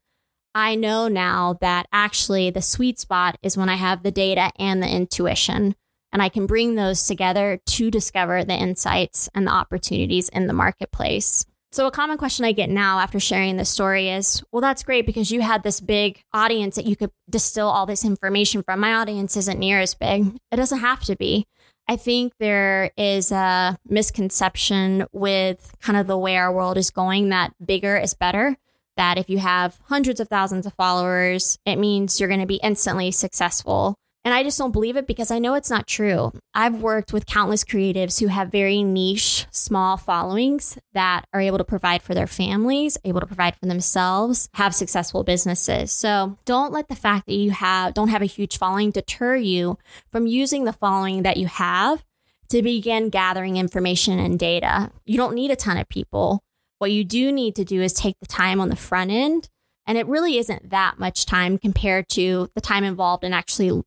I 0.53 0.75
know 0.75 1.07
now 1.07 1.57
that 1.61 1.87
actually 1.91 2.51
the 2.51 2.61
sweet 2.61 2.99
spot 2.99 3.37
is 3.41 3.57
when 3.57 3.69
I 3.69 3.75
have 3.75 4.03
the 4.03 4.11
data 4.11 4.51
and 4.59 4.83
the 4.83 4.87
intuition. 4.87 5.75
And 6.13 6.21
I 6.21 6.29
can 6.29 6.45
bring 6.45 6.75
those 6.75 7.07
together 7.07 7.61
to 7.65 7.89
discover 7.89 8.43
the 8.43 8.53
insights 8.53 9.29
and 9.33 9.47
the 9.47 9.51
opportunities 9.51 10.29
in 10.29 10.47
the 10.47 10.53
marketplace. 10.53 11.45
So, 11.73 11.87
a 11.87 11.91
common 11.91 12.17
question 12.17 12.43
I 12.43 12.51
get 12.51 12.69
now 12.69 12.99
after 12.99 13.17
sharing 13.17 13.55
this 13.55 13.69
story 13.69 14.09
is, 14.09 14.43
well, 14.51 14.61
that's 14.61 14.83
great 14.83 15.05
because 15.05 15.31
you 15.31 15.41
had 15.41 15.63
this 15.63 15.79
big 15.79 16.21
audience 16.33 16.75
that 16.75 16.85
you 16.85 16.97
could 16.97 17.11
distill 17.29 17.69
all 17.69 17.85
this 17.85 18.03
information 18.03 18.61
from. 18.61 18.81
My 18.81 18.95
audience 18.95 19.37
isn't 19.37 19.57
near 19.57 19.79
as 19.79 19.93
big. 19.93 20.35
It 20.51 20.57
doesn't 20.57 20.79
have 20.79 21.01
to 21.05 21.15
be. 21.15 21.47
I 21.87 21.95
think 21.95 22.33
there 22.39 22.91
is 22.97 23.31
a 23.31 23.77
misconception 23.87 25.05
with 25.13 25.73
kind 25.81 25.97
of 25.97 26.07
the 26.07 26.17
way 26.17 26.35
our 26.35 26.51
world 26.51 26.77
is 26.77 26.91
going 26.91 27.29
that 27.29 27.53
bigger 27.65 27.95
is 27.95 28.15
better. 28.15 28.57
That 28.97 29.17
if 29.17 29.29
you 29.29 29.37
have 29.37 29.79
hundreds 29.85 30.19
of 30.19 30.27
thousands 30.27 30.65
of 30.65 30.73
followers, 30.73 31.57
it 31.65 31.77
means 31.77 32.19
you're 32.19 32.29
going 32.29 32.41
to 32.41 32.45
be 32.45 32.59
instantly 32.61 33.11
successful. 33.11 33.95
And 34.23 34.35
I 34.35 34.43
just 34.43 34.59
don't 34.59 34.71
believe 34.71 34.97
it 34.97 35.07
because 35.07 35.31
I 35.31 35.39
know 35.39 35.55
it's 35.55 35.69
not 35.69 35.87
true. 35.87 36.31
I've 36.53 36.81
worked 36.81 37.11
with 37.11 37.25
countless 37.25 37.63
creatives 37.63 38.19
who 38.19 38.27
have 38.27 38.51
very 38.51 38.83
niche, 38.83 39.47
small 39.49 39.97
followings 39.97 40.77
that 40.93 41.25
are 41.33 41.41
able 41.41 41.57
to 41.57 41.63
provide 41.63 42.03
for 42.03 42.13
their 42.13 42.27
families, 42.27 42.99
able 43.03 43.19
to 43.19 43.25
provide 43.25 43.55
for 43.55 43.65
themselves, 43.65 44.47
have 44.53 44.75
successful 44.75 45.23
businesses. 45.23 45.91
So 45.91 46.37
don't 46.45 46.71
let 46.71 46.87
the 46.87 46.95
fact 46.95 47.25
that 47.25 47.33
you 47.33 47.51
have 47.51 47.95
don't 47.95 48.09
have 48.09 48.21
a 48.21 48.25
huge 48.25 48.59
following 48.59 48.91
deter 48.91 49.35
you 49.35 49.79
from 50.11 50.27
using 50.27 50.65
the 50.65 50.73
following 50.73 51.23
that 51.23 51.37
you 51.37 51.47
have 51.47 52.03
to 52.49 52.61
begin 52.61 53.09
gathering 53.09 53.57
information 53.57 54.19
and 54.19 54.37
data. 54.37 54.91
You 55.05 55.17
don't 55.17 55.35
need 55.35 55.49
a 55.49 55.55
ton 55.55 55.77
of 55.77 55.89
people. 55.89 56.43
What 56.77 56.91
you 56.91 57.03
do 57.03 57.31
need 57.31 57.55
to 57.55 57.63
do 57.63 57.81
is 57.81 57.93
take 57.93 58.19
the 58.19 58.27
time 58.27 58.59
on 58.59 58.69
the 58.69 58.75
front 58.75 59.09
end 59.09 59.49
and 59.87 59.97
it 59.97 60.07
really 60.07 60.37
isn't 60.37 60.69
that 60.69 60.99
much 60.99 61.25
time 61.25 61.57
compared 61.57 62.07
to 62.09 62.49
the 62.55 62.61
time 62.61 62.83
involved 62.83 63.23
in 63.23 63.33
actually 63.33 63.83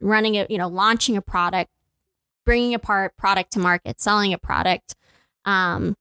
running 0.00 0.34
it, 0.34 0.50
you 0.50 0.58
know, 0.58 0.68
launching 0.68 1.16
a 1.16 1.22
product, 1.22 1.70
bringing 2.44 2.74
a 2.74 2.78
part 2.78 3.16
product 3.16 3.52
to 3.52 3.58
market, 3.58 4.00
selling 4.00 4.32
a 4.32 4.38
product. 4.38 4.94
Um, 5.44 5.96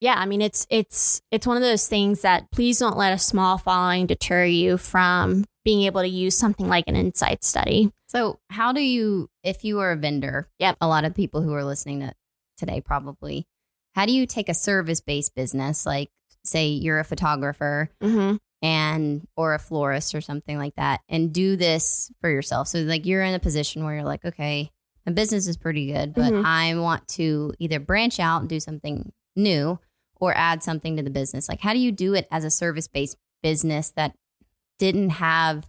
yeah, 0.00 0.14
I 0.16 0.26
mean, 0.26 0.42
it's 0.42 0.66
it's 0.70 1.22
it's 1.32 1.46
one 1.46 1.56
of 1.56 1.62
those 1.62 1.88
things 1.88 2.22
that 2.22 2.50
please 2.52 2.78
don't 2.78 2.96
let 2.96 3.12
a 3.12 3.18
small 3.18 3.58
following 3.58 4.06
deter 4.06 4.44
you 4.44 4.78
from 4.78 5.44
being 5.64 5.82
able 5.82 6.02
to 6.02 6.08
use 6.08 6.38
something 6.38 6.68
like 6.68 6.84
an 6.86 6.96
insight 6.96 7.42
study. 7.42 7.92
So, 8.06 8.38
how 8.48 8.72
do 8.72 8.80
you, 8.80 9.28
if 9.42 9.64
you 9.64 9.80
are 9.80 9.92
a 9.92 9.96
vendor? 9.96 10.48
Yep. 10.60 10.78
A 10.80 10.88
lot 10.88 11.04
of 11.04 11.14
people 11.14 11.42
who 11.42 11.52
are 11.52 11.64
listening 11.64 12.00
to 12.00 12.14
today 12.56 12.80
probably. 12.80 13.46
How 13.94 14.06
do 14.06 14.12
you 14.12 14.26
take 14.26 14.48
a 14.48 14.54
service 14.54 15.00
based 15.00 15.34
business 15.34 15.84
like 15.84 16.10
say 16.44 16.68
you're 16.68 16.98
a 16.98 17.04
photographer 17.04 17.90
mm-hmm. 18.02 18.36
and 18.62 19.26
or 19.36 19.54
a 19.54 19.58
florist 19.58 20.14
or 20.14 20.20
something 20.20 20.58
like 20.58 20.74
that 20.76 21.00
and 21.08 21.32
do 21.32 21.56
this 21.56 22.10
for 22.20 22.30
yourself 22.30 22.68
so 22.68 22.78
like 22.80 23.04
you're 23.06 23.22
in 23.22 23.34
a 23.34 23.38
position 23.38 23.84
where 23.84 23.94
you're 23.94 24.04
like 24.04 24.24
okay 24.24 24.70
my 25.06 25.12
business 25.12 25.46
is 25.46 25.56
pretty 25.56 25.92
good 25.92 26.14
but 26.14 26.32
Mhm. 26.32 26.44
i 26.44 26.74
want 26.76 27.06
to 27.08 27.52
either 27.58 27.78
branch 27.80 28.18
out 28.20 28.40
and 28.40 28.48
do 28.48 28.60
something 28.60 29.12
new 29.36 29.78
or 30.20 30.36
add 30.36 30.62
something 30.62 30.96
to 30.96 31.02
the 31.02 31.10
business 31.10 31.48
like 31.48 31.60
how 31.60 31.72
do 31.72 31.78
you 31.78 31.92
do 31.92 32.14
it 32.14 32.26
as 32.30 32.44
a 32.44 32.50
service 32.50 32.88
based 32.88 33.16
business 33.42 33.90
that 33.96 34.14
didn't 34.78 35.10
have 35.10 35.68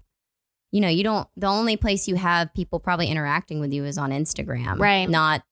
you 0.72 0.82
know 0.82 0.88
you 0.88 1.04
don't 1.04 1.28
the 1.36 1.48
only 1.48 1.78
place 1.78 2.08
you 2.08 2.16
have 2.16 2.54
people 2.54 2.80
probably 2.80 3.08
interacting 3.08 3.60
with 3.60 3.72
you 3.74 3.86
is 3.86 3.98
on 3.98 4.12
instagram 4.12 4.80
Right. 4.80 5.10
not 5.10 5.44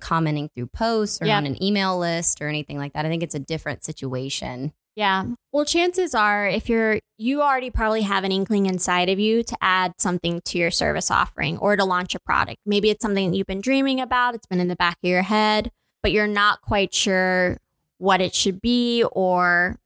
commenting 0.00 0.48
through 0.54 0.66
posts 0.66 1.20
or 1.20 1.26
Yep. 1.26 1.36
on 1.36 1.46
an 1.46 1.62
email 1.62 1.98
list 1.98 2.40
or 2.40 2.48
anything 2.48 2.78
like 2.78 2.92
that 2.92 3.04
i 3.06 3.08
think 3.08 3.22
it's 3.22 3.34
a 3.34 3.38
different 3.40 3.84
situation 3.84 4.72
Yeah. 4.94 5.24
Well, 5.52 5.64
chances 5.64 6.14
are 6.14 6.46
if 6.46 6.68
you're 6.68 7.00
you 7.16 7.40
already 7.40 7.70
probably 7.70 8.02
have 8.02 8.24
an 8.24 8.32
inkling 8.32 8.66
inside 8.66 9.08
of 9.08 9.18
you 9.18 9.42
to 9.42 9.56
add 9.62 9.94
something 9.98 10.42
to 10.44 10.58
your 10.58 10.70
service 10.70 11.10
offering 11.10 11.56
or 11.58 11.76
to 11.76 11.84
launch 11.84 12.14
a 12.14 12.20
product. 12.20 12.58
Maybe 12.66 12.90
it's 12.90 13.00
something 13.00 13.30
that 13.30 13.36
you've 13.36 13.46
been 13.46 13.62
dreaming 13.62 14.00
about, 14.00 14.34
it's 14.34 14.46
been 14.46 14.60
in 14.60 14.68
the 14.68 14.76
back 14.76 14.98
of 15.02 15.08
your 15.08 15.22
head, 15.22 15.70
but 16.02 16.12
you're 16.12 16.26
not 16.26 16.60
quite 16.60 16.92
sure 16.92 17.56
what 17.96 18.20
it 18.20 18.34
should 18.34 18.60
be 18.60 19.02
or 19.12 19.78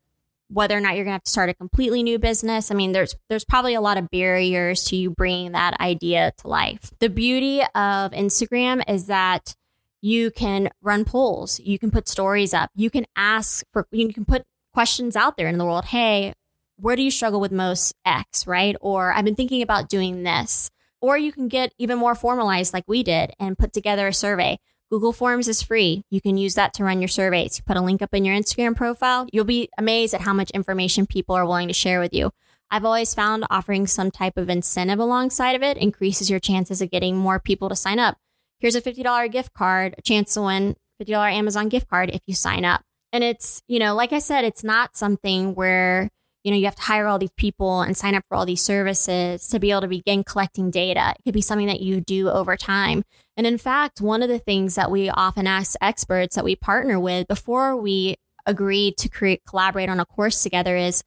whether 0.49 0.77
or 0.77 0.81
not 0.81 0.95
you're 0.97 1.05
going 1.05 1.13
to 1.13 1.21
have 1.21 1.25
to 1.25 1.31
start 1.31 1.51
a 1.51 1.55
completely 1.55 2.03
new 2.03 2.19
business. 2.19 2.71
I 2.73 2.75
mean, 2.75 2.91
there's 2.93 3.15
there's 3.29 3.45
probably 3.45 3.75
a 3.75 3.81
lot 3.81 3.99
of 3.99 4.11
barriers 4.11 4.83
to 4.85 4.97
you 4.97 5.11
bringing 5.11 5.53
that 5.53 5.79
idea 5.81 6.33
to 6.39 6.49
life. 6.49 6.91
The 6.99 7.11
beauty 7.11 7.61
of 7.75 8.11
Instagram 8.13 8.83
is 8.89 9.07
that 9.07 9.55
You 10.01 10.31
can 10.31 10.71
run 10.83 11.05
polls. 11.05 11.61
You 11.61 11.79
can 11.79 11.91
put 11.91 12.09
stories 12.09 12.55
up. 12.55 12.71
You 12.75 12.91
can 12.91 13.07
ask 13.17 13.65
for, 13.73 13.87
you 13.91 14.13
can 14.13 14.25
put 14.25 14.45
questions 14.73 15.17
out 15.17 15.37
there 15.37 15.49
in 15.49 15.59
the 15.59 15.65
world. 15.65 15.87
Hey, 15.87 16.35
where 16.77 16.97
do 16.97 17.03
you 17.03 17.11
struggle 17.11 17.41
with 17.41 17.53
most 17.53 17.95
X, 18.05 18.47
right? 18.47 18.77
Or 18.81 19.13
I've 19.13 19.25
been 19.25 19.35
thinking 19.35 19.63
about 19.63 19.89
doing 19.89 20.23
this. 20.23 20.71
Or 21.01 21.17
you 21.17 21.33
can 21.33 21.49
get 21.49 21.73
even 21.79 21.99
more 21.99 22.15
formalized 22.15 22.73
like 22.73 22.85
we 22.87 23.03
did 23.03 23.33
and 23.39 23.59
put 23.59 23.73
together 23.73 24.09
a 24.09 24.13
survey. 24.13 24.59
Google 24.91 25.13
Forms 25.13 25.49
is 25.49 25.63
free. 25.63 26.05
You 26.11 26.21
can 26.21 26.37
use 26.37 26.55
that 26.55 26.73
to 26.75 26.85
run 26.85 27.01
your 27.01 27.09
surveys. 27.09 27.59
You 27.59 27.65
put 27.67 27.77
a 27.77 27.81
link 27.81 28.03
up 28.03 28.15
in 28.15 28.25
your 28.25 28.37
Instagram 28.37 28.77
profile. 28.77 29.27
You'll 29.33 29.45
be 29.45 29.69
amazed 29.77 30.15
at 30.15 30.21
how 30.21 30.33
much 30.33 30.51
information 30.53 31.07
people 31.07 31.35
are 31.35 31.47
willing 31.47 31.69
to 31.69 31.75
share 31.75 31.99
with 31.99 32.15
you. 32.15 32.31
I've 32.71 32.85
always 32.85 33.15
found 33.15 33.47
offering 33.51 33.87
some 33.87 34.11
type 34.11 34.37
of 34.37 34.49
incentive 34.49 34.99
alongside 34.99 35.57
of 35.57 35.63
it 35.63 35.77
increases 35.77 36.31
your 36.31 36.41
chances 36.41 36.83
of 36.83 36.91
getting 36.91 37.17
more 37.17 37.41
people 37.41 37.69
to 37.69 37.77
sign 37.77 37.99
up. 37.99 38.19
Here's 38.59 38.75
a 38.75 38.83
$50 38.83 39.31
gift 39.31 39.53
card, 39.53 39.95
a 39.99 40.03
chance 40.03 40.35
to 40.35 40.43
win 40.43 40.77
$50 41.03 41.33
Amazon 41.33 41.69
gift 41.69 41.89
card 41.89 42.11
if 42.11 42.21
you 42.27 42.35
sign 42.35 42.65
up. 42.65 42.83
And 43.13 43.23
it's, 43.23 43.63
you 43.69 43.79
know, 43.79 43.95
like 43.95 44.13
I 44.13 44.19
said, 44.19 44.45
it's 44.45 44.65
not 44.65 44.97
something 44.97 45.55
where, 45.55 46.09
you 46.43 46.51
know, 46.51 46.57
you 46.57 46.65
have 46.65 46.77
to 46.77 46.83
hire 46.83 47.07
all 47.07 47.19
these 47.19 47.33
people 47.37 47.83
and 47.83 47.97
sign 47.97 48.15
up 48.15 48.25
for 48.29 48.37
all 48.37 48.47
these 48.47 48.63
services 48.63 49.47
to 49.49 49.59
be 49.59 49.71
able 49.71 49.83
to 49.83 49.89
begin 49.89 50.25
collecting 50.25 50.71
data. 50.71 51.15
It 51.17 51.23
could 51.25 51.35
be 51.35 51.43
something 51.43 51.67
that 51.67 51.81
you 51.81 52.01
do 52.01 52.29
over 52.31 52.57
time. 52.57 53.03
And 53.37 53.47
in 53.47 53.59
fact, 53.59 54.01
one 54.01 54.23
of 54.23 54.29
the 54.29 54.39
things 54.39 54.75
that 54.75 54.91
we 54.91 55.11
often 55.11 55.47
ask 55.47 55.77
experts 55.81 56.37
that 56.37 56.45
we 56.45 56.57
partner 56.57 56.99
with 56.99 57.29
before 57.29 57.77
we 57.77 58.17
agree 58.47 58.95
to 58.99 59.09
create 59.09 59.43
collaborate 59.47 59.89
on 59.89 60.01
a 60.01 60.07
course 60.07 60.43
together 60.43 60.77
is 60.77 61.03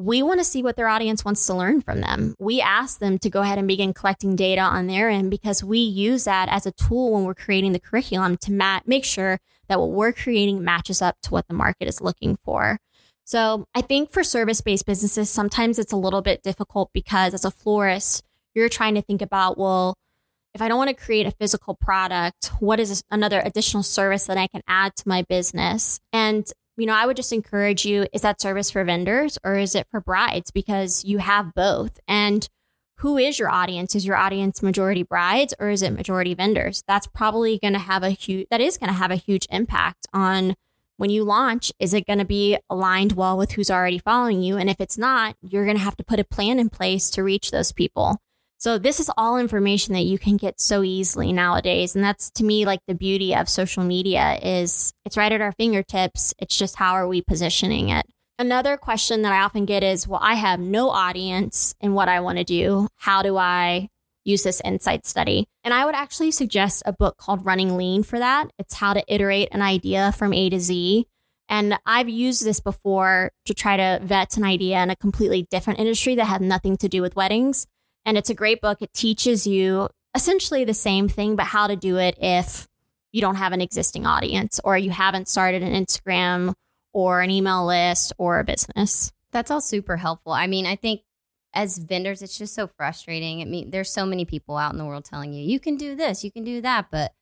we 0.00 0.22
want 0.22 0.40
to 0.40 0.44
see 0.44 0.62
what 0.62 0.76
their 0.76 0.88
audience 0.88 1.26
wants 1.26 1.46
to 1.46 1.54
learn 1.54 1.82
from 1.82 2.00
them. 2.00 2.34
We 2.38 2.62
ask 2.62 3.00
them 3.00 3.18
to 3.18 3.28
go 3.28 3.42
ahead 3.42 3.58
and 3.58 3.68
begin 3.68 3.92
collecting 3.92 4.34
data 4.34 4.62
on 4.62 4.86
their 4.86 5.10
end 5.10 5.30
because 5.30 5.62
we 5.62 5.78
use 5.78 6.24
that 6.24 6.48
as 6.48 6.64
a 6.64 6.72
tool 6.72 7.12
when 7.12 7.24
we're 7.24 7.34
creating 7.34 7.72
the 7.72 7.80
curriculum 7.80 8.38
to 8.38 8.52
ma- 8.52 8.80
make 8.86 9.04
sure 9.04 9.38
that 9.68 9.78
what 9.78 9.90
we're 9.90 10.12
creating 10.12 10.64
matches 10.64 11.02
up 11.02 11.16
to 11.22 11.30
what 11.30 11.46
the 11.48 11.54
market 11.54 11.86
is 11.86 12.00
looking 12.00 12.38
for. 12.44 12.78
So 13.24 13.66
I 13.74 13.82
think 13.82 14.10
for 14.10 14.24
service 14.24 14.62
based 14.62 14.86
businesses, 14.86 15.28
sometimes 15.28 15.78
it's 15.78 15.92
a 15.92 15.96
little 15.96 16.22
bit 16.22 16.42
difficult 16.42 16.90
because 16.94 17.34
as 17.34 17.44
a 17.44 17.50
florist, 17.50 18.24
you're 18.54 18.70
trying 18.70 18.94
to 18.94 19.02
think 19.02 19.20
about, 19.20 19.58
well, 19.58 19.98
if 20.54 20.62
I 20.62 20.68
don't 20.68 20.78
want 20.78 20.88
to 20.88 21.04
create 21.04 21.26
a 21.26 21.30
physical 21.30 21.74
product, 21.74 22.50
what 22.58 22.80
is 22.80 23.04
another 23.10 23.42
additional 23.44 23.82
service 23.82 24.26
that 24.26 24.38
I 24.38 24.46
can 24.46 24.62
add 24.66 24.96
to 24.96 25.08
my 25.08 25.22
business? 25.28 26.00
And 26.12 26.50
you 26.80 26.86
know, 26.86 26.94
I 26.94 27.06
would 27.06 27.16
just 27.16 27.32
encourage 27.32 27.84
you 27.84 28.06
is 28.12 28.22
that 28.22 28.40
service 28.40 28.70
for 28.70 28.82
vendors 28.84 29.38
or 29.44 29.56
is 29.56 29.74
it 29.74 29.86
for 29.90 30.00
brides? 30.00 30.50
Because 30.50 31.04
you 31.04 31.18
have 31.18 31.54
both. 31.54 32.00
And 32.08 32.48
who 32.96 33.18
is 33.18 33.38
your 33.38 33.50
audience? 33.50 33.94
Is 33.94 34.06
your 34.06 34.16
audience 34.16 34.62
majority 34.62 35.02
brides 35.02 35.54
or 35.60 35.68
is 35.68 35.82
it 35.82 35.90
majority 35.90 36.34
vendors? 36.34 36.82
That's 36.88 37.06
probably 37.06 37.58
going 37.58 37.74
to 37.74 37.78
have 37.78 38.02
a 38.02 38.10
huge, 38.10 38.46
that 38.50 38.60
is 38.60 38.78
going 38.78 38.88
to 38.88 38.98
have 38.98 39.10
a 39.10 39.16
huge 39.16 39.46
impact 39.50 40.06
on 40.12 40.54
when 40.96 41.10
you 41.10 41.22
launch. 41.22 41.70
Is 41.78 41.94
it 41.94 42.06
going 42.06 42.18
to 42.18 42.24
be 42.24 42.58
aligned 42.68 43.12
well 43.12 43.36
with 43.36 43.52
who's 43.52 43.70
already 43.70 43.98
following 43.98 44.42
you? 44.42 44.56
And 44.56 44.70
if 44.70 44.80
it's 44.80 44.98
not, 44.98 45.36
you're 45.42 45.64
going 45.64 45.76
to 45.76 45.82
have 45.82 45.96
to 45.96 46.04
put 46.04 46.20
a 46.20 46.24
plan 46.24 46.58
in 46.58 46.70
place 46.70 47.10
to 47.10 47.22
reach 47.22 47.50
those 47.50 47.72
people. 47.72 48.18
So 48.60 48.76
this 48.76 49.00
is 49.00 49.10
all 49.16 49.38
information 49.38 49.94
that 49.94 50.04
you 50.04 50.18
can 50.18 50.36
get 50.36 50.60
so 50.60 50.82
easily 50.82 51.32
nowadays. 51.32 51.94
And 51.94 52.04
that's 52.04 52.30
to 52.32 52.44
me 52.44 52.66
like 52.66 52.80
the 52.86 52.94
beauty 52.94 53.34
of 53.34 53.48
social 53.48 53.82
media 53.84 54.38
is 54.42 54.92
it's 55.06 55.16
right 55.16 55.32
at 55.32 55.40
our 55.40 55.52
fingertips. 55.52 56.34
It's 56.38 56.58
just 56.58 56.76
how 56.76 56.92
are 56.92 57.08
we 57.08 57.22
positioning 57.22 57.88
it? 57.88 58.04
Another 58.38 58.76
question 58.76 59.22
that 59.22 59.32
I 59.32 59.40
often 59.40 59.64
get 59.64 59.82
is, 59.82 60.06
well, 60.06 60.20
I 60.22 60.34
have 60.34 60.60
no 60.60 60.90
audience 60.90 61.74
in 61.80 61.94
what 61.94 62.10
I 62.10 62.20
want 62.20 62.36
to 62.36 62.44
do. 62.44 62.88
How 62.96 63.22
do 63.22 63.38
I 63.38 63.88
use 64.24 64.42
this 64.42 64.60
insight 64.62 65.06
study? 65.06 65.48
And 65.64 65.72
I 65.72 65.86
would 65.86 65.94
actually 65.94 66.30
suggest 66.30 66.82
a 66.84 66.92
book 66.92 67.16
called 67.16 67.46
Running 67.46 67.78
Lean 67.78 68.02
for 68.02 68.18
that. 68.18 68.50
It's 68.58 68.74
how 68.74 68.92
to 68.92 69.02
iterate 69.08 69.48
an 69.52 69.62
idea 69.62 70.12
from 70.12 70.34
A 70.34 70.50
to 70.50 70.60
Z. 70.60 71.06
And 71.48 71.78
I've 71.86 72.10
used 72.10 72.44
this 72.44 72.60
before 72.60 73.32
to 73.46 73.54
try 73.54 73.78
to 73.78 74.00
vet 74.04 74.36
an 74.36 74.44
idea 74.44 74.82
in 74.82 74.90
a 74.90 74.96
completely 74.96 75.46
different 75.50 75.78
industry 75.78 76.14
that 76.16 76.26
had 76.26 76.42
nothing 76.42 76.76
to 76.76 76.88
do 76.90 77.00
with 77.00 77.16
weddings. 77.16 77.66
And 78.04 78.16
it's 78.16 78.30
a 78.30 78.34
great 78.34 78.60
book. 78.60 78.82
It 78.82 78.92
teaches 78.92 79.46
you 79.46 79.88
essentially 80.14 80.64
the 80.64 80.74
same 80.74 81.08
thing, 81.08 81.36
but 81.36 81.46
how 81.46 81.66
to 81.66 81.76
do 81.76 81.96
it 81.98 82.16
if 82.20 82.66
you 83.12 83.20
don't 83.20 83.36
have 83.36 83.52
an 83.52 83.60
existing 83.60 84.06
audience 84.06 84.60
or 84.64 84.78
you 84.78 84.90
haven't 84.90 85.28
started 85.28 85.62
an 85.62 85.72
Instagram 85.72 86.54
or 86.92 87.20
an 87.20 87.30
email 87.30 87.66
list 87.66 88.12
or 88.18 88.38
a 88.38 88.44
business. 88.44 89.12
That's 89.32 89.50
all 89.50 89.60
super 89.60 89.96
helpful. 89.96 90.32
I 90.32 90.46
mean, 90.46 90.66
I 90.66 90.76
think 90.76 91.02
as 91.52 91.78
vendors, 91.78 92.22
it's 92.22 92.38
just 92.38 92.54
so 92.54 92.66
frustrating. 92.66 93.40
I 93.42 93.44
mean, 93.44 93.70
there's 93.70 93.90
so 93.90 94.06
many 94.06 94.24
people 94.24 94.56
out 94.56 94.72
in 94.72 94.78
the 94.78 94.84
world 94.84 95.04
telling 95.04 95.32
you, 95.32 95.44
you 95.44 95.58
can 95.60 95.76
do 95.76 95.94
this, 95.96 96.24
you 96.24 96.30
can 96.30 96.44
do 96.44 96.60
that, 96.60 96.86
but 96.90 97.12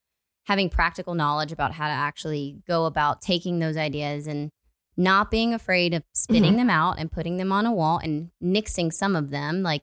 having 0.44 0.70
practical 0.70 1.14
knowledge 1.14 1.52
about 1.52 1.72
how 1.72 1.86
to 1.86 1.92
actually 1.92 2.62
go 2.66 2.86
about 2.86 3.20
taking 3.20 3.58
those 3.58 3.76
ideas 3.76 4.26
and 4.26 4.50
not 4.96 5.30
being 5.30 5.54
afraid 5.54 5.94
of 5.94 6.02
spitting 6.12 6.44
mm-hmm. 6.44 6.56
them 6.56 6.70
out 6.70 6.98
and 6.98 7.12
putting 7.12 7.36
them 7.36 7.52
on 7.52 7.66
a 7.66 7.72
wall 7.72 8.00
and 8.02 8.30
nixing 8.42 8.92
some 8.92 9.14
of 9.14 9.30
them. 9.30 9.62
Like 9.62 9.82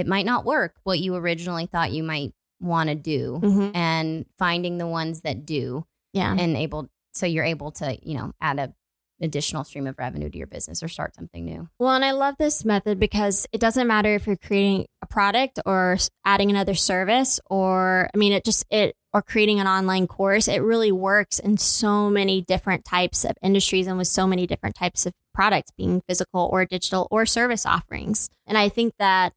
it 0.00 0.06
might 0.06 0.26
not 0.26 0.44
work 0.44 0.74
what 0.82 0.98
you 0.98 1.14
originally 1.14 1.66
thought 1.66 1.92
you 1.92 2.02
might 2.02 2.32
want 2.60 2.88
to 2.88 2.94
do 2.94 3.40
mm-hmm. 3.42 3.70
and 3.74 4.26
finding 4.38 4.78
the 4.78 4.86
ones 4.86 5.20
that 5.22 5.46
do 5.46 5.84
yeah 6.12 6.34
and 6.36 6.56
able 6.56 6.88
so 7.12 7.26
you're 7.26 7.44
able 7.44 7.70
to 7.70 7.96
you 8.02 8.16
know 8.16 8.32
add 8.40 8.58
a 8.58 8.74
additional 9.20 9.64
stream 9.64 9.86
of 9.86 9.98
revenue 9.98 10.30
to 10.30 10.38
your 10.38 10.46
business 10.46 10.82
or 10.82 10.88
start 10.88 11.14
something 11.14 11.44
new. 11.44 11.68
Well, 11.78 11.94
and 11.94 12.04
I 12.04 12.12
love 12.12 12.36
this 12.38 12.64
method 12.64 12.98
because 12.98 13.46
it 13.52 13.60
doesn't 13.60 13.86
matter 13.86 14.14
if 14.14 14.26
you're 14.26 14.36
creating 14.36 14.86
a 15.02 15.06
product 15.06 15.60
or 15.66 15.98
adding 16.24 16.50
another 16.50 16.74
service 16.74 17.40
or 17.46 18.08
I 18.14 18.16
mean 18.16 18.32
it 18.32 18.44
just 18.44 18.64
it 18.70 18.96
or 19.12 19.22
creating 19.22 19.60
an 19.60 19.66
online 19.66 20.06
course. 20.06 20.48
It 20.48 20.62
really 20.62 20.92
works 20.92 21.38
in 21.38 21.56
so 21.58 22.08
many 22.08 22.42
different 22.42 22.84
types 22.84 23.24
of 23.24 23.32
industries 23.42 23.86
and 23.86 23.98
with 23.98 24.08
so 24.08 24.26
many 24.26 24.46
different 24.46 24.76
types 24.76 25.04
of 25.04 25.12
products 25.34 25.72
being 25.76 26.02
physical 26.08 26.48
or 26.52 26.64
digital 26.64 27.08
or 27.10 27.26
service 27.26 27.66
offerings. 27.66 28.30
And 28.46 28.56
I 28.56 28.68
think 28.68 28.94
that 28.98 29.32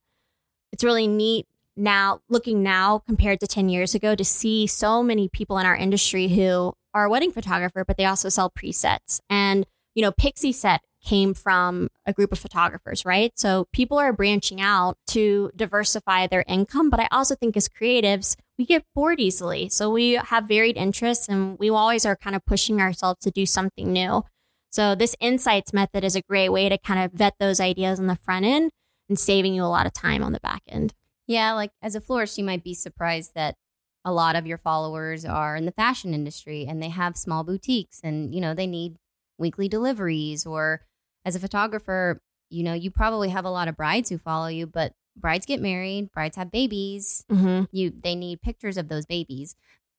it's 0.74 0.84
really 0.84 1.08
neat 1.08 1.46
now 1.78 2.20
looking 2.30 2.62
now 2.62 3.00
compared 3.00 3.40
to 3.40 3.48
10 3.48 3.70
years 3.70 3.96
ago 3.96 4.16
to 4.16 4.26
see 4.26 4.68
so 4.68 5.02
many 5.02 5.30
people 5.30 5.58
in 5.58 5.66
our 5.66 5.76
industry 5.76 6.28
who 6.28 6.74
are 6.94 7.06
a 7.06 7.10
wedding 7.10 7.32
photographer 7.32 7.86
but 7.86 7.96
they 7.96 8.06
also 8.06 8.28
sell 8.28 8.50
presets. 8.52 9.22
And 9.30 9.66
you 9.96 10.02
know 10.02 10.12
Pixieset 10.12 10.80
came 11.04 11.34
from 11.34 11.90
a 12.06 12.14
group 12.14 12.32
of 12.32 12.40
photographers 12.40 13.06
right? 13.06 13.32
So 13.36 13.68
people 13.72 14.00
are 14.00 14.12
branching 14.12 14.60
out 14.62 14.98
to 15.08 15.52
diversify 15.56 16.28
their 16.28 16.44
income 16.48 16.90
but 16.90 17.00
i 17.00 17.08
also 17.12 17.36
think 17.36 17.56
as 17.56 17.70
creatives 17.70 18.36
we 18.58 18.66
get 18.66 18.84
bored 18.94 19.20
easily. 19.20 19.70
So 19.70 19.90
we 19.90 20.14
have 20.14 20.46
varied 20.46 20.78
interests 20.78 21.28
and 21.28 21.58
we 21.58 21.70
always 21.70 22.06
are 22.06 22.16
kind 22.16 22.36
of 22.36 22.46
pushing 22.46 22.82
ourselves 22.82 23.22
to 23.22 23.32
do 23.32 23.46
something 23.46 23.92
new. 23.92 24.24
So 24.70 24.96
this 24.96 25.16
insights 25.20 25.74
method 25.74 26.04
is 26.04 26.16
a 26.16 26.22
great 26.22 26.50
way 26.50 26.70
to 26.70 26.78
kind 26.78 27.04
of 27.04 27.12
vet 27.12 27.36
those 27.40 27.60
ideas 27.60 28.00
on 28.00 28.08
the 28.08 28.16
front 28.16 28.46
end 28.46 28.72
and 29.10 29.20
saving 29.20 29.54
you 29.54 29.64
a 29.64 29.66
lot 29.66 29.86
of 29.86 29.94
time 29.94 30.24
on 30.24 30.32
the 30.32 30.40
back 30.40 30.64
end. 30.68 30.94
Yeah, 31.28 31.54
like 31.54 31.72
as 31.82 31.96
a 31.96 32.02
florist, 32.02 32.38
you 32.38 32.44
might 32.44 32.64
be 32.64 32.74
surprised 32.74 33.34
that 33.36 33.56
a 34.06 34.12
lot 34.12 34.36
of 34.36 34.46
your 34.46 34.58
followers 34.58 35.24
are 35.26 35.56
in 35.56 35.66
the 35.66 35.72
fashion 35.72 36.14
industry 36.14 36.66
and 36.68 36.82
they 36.82 36.90
have 36.90 37.16
small 37.16 37.44
boutiques 37.44 38.02
and, 38.04 38.34
you 38.36 38.42
know, 38.42 38.54
they 38.54 38.68
need 38.68 38.98
weekly 39.38 39.70
deliveries. 39.70 40.46
Or 40.46 40.82
as 41.24 41.36
a 41.36 41.40
photographer, 41.40 42.22
you 42.50 42.64
know, 42.64 42.74
you 42.74 42.92
probably 42.92 43.30
have 43.30 43.46
a 43.46 43.50
lot 43.50 43.68
of 43.68 43.78
brides 43.78 44.10
who 44.10 44.18
follow 44.18 44.48
you, 44.48 44.68
but 44.68 44.94
brides 45.16 45.46
get 45.46 45.62
married, 45.62 46.12
brides 46.12 46.36
have 46.36 46.52
babies. 46.52 47.26
Mm-hmm. 47.32 47.64
You 47.72 47.94
they 47.98 48.16
need 48.16 48.42
pictures 48.42 48.78
of 48.78 48.90
those 48.90 49.06
babies. 49.06 49.56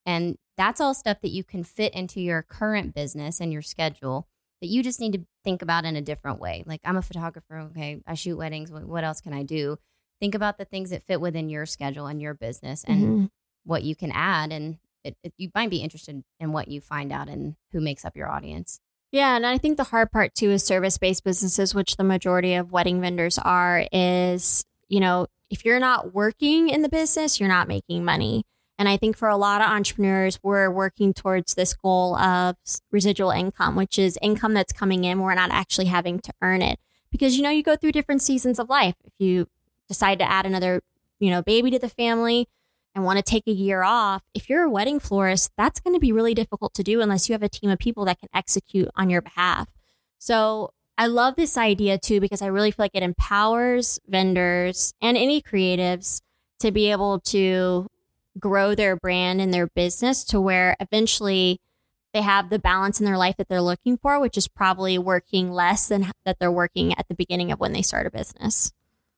And 0.06 0.36
that's 0.56 0.80
all 0.80 0.92
stuff 0.92 1.22
that 1.22 1.30
you 1.30 1.42
can 1.42 1.64
fit 1.64 1.94
into 1.94 2.20
your 2.20 2.42
current 2.42 2.94
business 2.94 3.40
and 3.40 3.52
your 3.52 3.62
schedule 3.62 4.28
that 4.64 4.70
you 4.70 4.82
just 4.82 4.98
need 4.98 5.12
to 5.12 5.20
think 5.44 5.60
about 5.60 5.84
in 5.84 5.94
a 5.94 6.00
different 6.00 6.40
way. 6.40 6.64
Like, 6.66 6.80
I'm 6.86 6.96
a 6.96 7.02
photographer. 7.02 7.58
Okay. 7.70 8.00
I 8.06 8.14
shoot 8.14 8.38
weddings. 8.38 8.70
What 8.72 9.04
else 9.04 9.20
can 9.20 9.34
I 9.34 9.42
do? 9.42 9.76
Think 10.20 10.34
about 10.34 10.56
the 10.56 10.64
things 10.64 10.88
that 10.88 11.02
fit 11.02 11.20
within 11.20 11.50
your 11.50 11.66
schedule 11.66 12.06
and 12.06 12.18
your 12.18 12.32
business 12.32 12.82
and 12.82 13.02
mm-hmm. 13.02 13.24
what 13.64 13.82
you 13.82 13.94
can 13.94 14.10
add. 14.10 14.52
And 14.52 14.78
it, 15.04 15.18
it, 15.22 15.34
you 15.36 15.50
might 15.54 15.68
be 15.68 15.82
interested 15.82 16.24
in 16.40 16.52
what 16.52 16.68
you 16.68 16.80
find 16.80 17.12
out 17.12 17.28
and 17.28 17.56
who 17.72 17.80
makes 17.82 18.06
up 18.06 18.16
your 18.16 18.30
audience. 18.30 18.80
Yeah, 19.12 19.36
and 19.36 19.44
I 19.44 19.58
think 19.58 19.76
the 19.76 19.84
hard 19.84 20.10
part 20.10 20.34
too 20.34 20.50
is 20.50 20.64
service 20.64 20.96
based 20.96 21.24
businesses, 21.24 21.74
which 21.74 21.98
the 21.98 22.04
majority 22.04 22.54
of 22.54 22.72
wedding 22.72 23.02
vendors 23.02 23.36
are, 23.36 23.86
is, 23.92 24.64
you 24.88 24.98
know, 24.98 25.26
if 25.50 25.66
you're 25.66 25.78
not 25.78 26.14
working 26.14 26.70
in 26.70 26.80
the 26.80 26.88
business, 26.88 27.38
you're 27.38 27.50
not 27.50 27.68
making 27.68 28.02
money. 28.02 28.44
And 28.78 28.88
I 28.88 28.96
think 28.96 29.16
for 29.16 29.28
a 29.28 29.36
lot 29.36 29.60
of 29.60 29.68
entrepreneurs, 29.68 30.40
we're 30.42 30.70
working 30.70 31.14
towards 31.14 31.54
this 31.54 31.74
goal 31.74 32.16
of 32.16 32.56
residual 32.90 33.30
income, 33.30 33.76
which 33.76 33.98
is 33.98 34.18
income 34.20 34.52
that's 34.54 34.72
coming 34.72 35.04
in. 35.04 35.20
We're 35.20 35.34
not 35.34 35.52
actually 35.52 35.86
having 35.86 36.18
to 36.20 36.32
earn 36.42 36.60
it 36.60 36.80
because, 37.10 37.36
you 37.36 37.42
know, 37.42 37.50
you 37.50 37.62
go 37.62 37.76
through 37.76 37.92
different 37.92 38.22
seasons 38.22 38.58
of 38.58 38.68
life. 38.68 38.96
If 39.04 39.12
you 39.18 39.46
decide 39.86 40.18
to 40.18 40.28
add 40.28 40.44
another, 40.44 40.82
you 41.20 41.30
know, 41.30 41.40
baby 41.40 41.70
to 41.70 41.78
the 41.78 41.88
family 41.88 42.48
and 42.96 43.04
want 43.04 43.18
to 43.18 43.22
take 43.22 43.46
a 43.46 43.52
year 43.52 43.84
off, 43.84 44.22
if 44.34 44.48
you're 44.48 44.64
a 44.64 44.70
wedding 44.70 44.98
florist, 44.98 45.52
that's 45.56 45.78
going 45.78 45.94
to 45.94 46.00
be 46.00 46.10
really 46.10 46.34
difficult 46.34 46.74
to 46.74 46.82
do 46.82 47.00
unless 47.00 47.28
you 47.28 47.32
have 47.34 47.42
a 47.44 47.48
team 47.48 47.70
of 47.70 47.78
people 47.78 48.04
that 48.06 48.18
can 48.18 48.28
execute 48.34 48.88
on 48.96 49.08
your 49.08 49.22
behalf. 49.22 49.68
So 50.18 50.72
I 50.98 51.06
love 51.06 51.36
this 51.36 51.56
idea 51.56 51.98
too, 51.98 52.20
because 52.20 52.42
I 52.42 52.46
really 52.46 52.72
feel 52.72 52.84
like 52.84 52.94
it 52.94 53.02
empowers 53.04 54.00
vendors 54.08 54.94
and 55.00 55.16
any 55.16 55.40
creatives 55.42 56.22
to 56.60 56.72
be 56.72 56.90
able 56.90 57.20
to 57.20 57.88
grow 58.38 58.74
their 58.74 58.96
brand 58.96 59.40
and 59.40 59.52
their 59.52 59.66
business 59.66 60.24
to 60.24 60.40
where 60.40 60.76
eventually 60.80 61.60
they 62.12 62.22
have 62.22 62.48
the 62.48 62.58
balance 62.58 63.00
in 63.00 63.06
their 63.06 63.18
life 63.18 63.36
that 63.36 63.48
they're 63.48 63.60
looking 63.60 63.96
for, 63.98 64.20
which 64.20 64.38
is 64.38 64.48
probably 64.48 64.96
working 64.98 65.50
less 65.50 65.88
than 65.88 66.12
that 66.24 66.38
they're 66.38 66.50
working 66.50 66.92
at 66.96 67.08
the 67.08 67.14
beginning 67.14 67.50
of 67.50 67.58
when 67.58 67.72
they 67.72 67.82
start 67.82 68.06
a 68.06 68.10
business. 68.10 68.72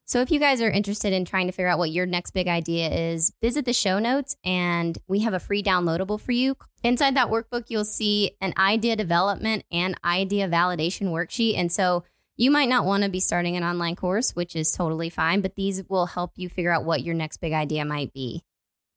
So, 0.08 0.20
if 0.20 0.30
you 0.30 0.38
guys 0.38 0.62
are 0.62 0.70
interested 0.70 1.12
in 1.12 1.24
trying 1.24 1.46
to 1.48 1.52
figure 1.52 1.68
out 1.68 1.80
what 1.80 1.90
your 1.90 2.06
next 2.06 2.30
big 2.30 2.46
idea 2.46 2.88
is, 2.88 3.32
visit 3.42 3.64
the 3.64 3.72
show 3.72 3.98
notes 3.98 4.36
and 4.44 4.96
we 5.08 5.20
have 5.20 5.34
a 5.34 5.40
free 5.40 5.64
downloadable 5.64 6.20
for 6.20 6.30
you. 6.30 6.56
Inside 6.84 7.16
that 7.16 7.28
workbook, 7.28 7.64
you'll 7.68 7.84
see 7.84 8.30
an 8.40 8.54
idea 8.56 8.94
development 8.94 9.64
and 9.72 9.98
idea 10.04 10.48
validation 10.48 11.08
worksheet. 11.08 11.58
And 11.58 11.72
so, 11.72 12.04
you 12.36 12.52
might 12.52 12.68
not 12.68 12.84
want 12.84 13.02
to 13.02 13.08
be 13.08 13.18
starting 13.18 13.56
an 13.56 13.64
online 13.64 13.96
course, 13.96 14.36
which 14.36 14.54
is 14.54 14.70
totally 14.70 15.10
fine, 15.10 15.40
but 15.40 15.56
these 15.56 15.82
will 15.88 16.06
help 16.06 16.32
you 16.36 16.48
figure 16.48 16.70
out 16.70 16.84
what 16.84 17.02
your 17.02 17.14
next 17.14 17.38
big 17.38 17.52
idea 17.52 17.84
might 17.84 18.12
be. 18.12 18.44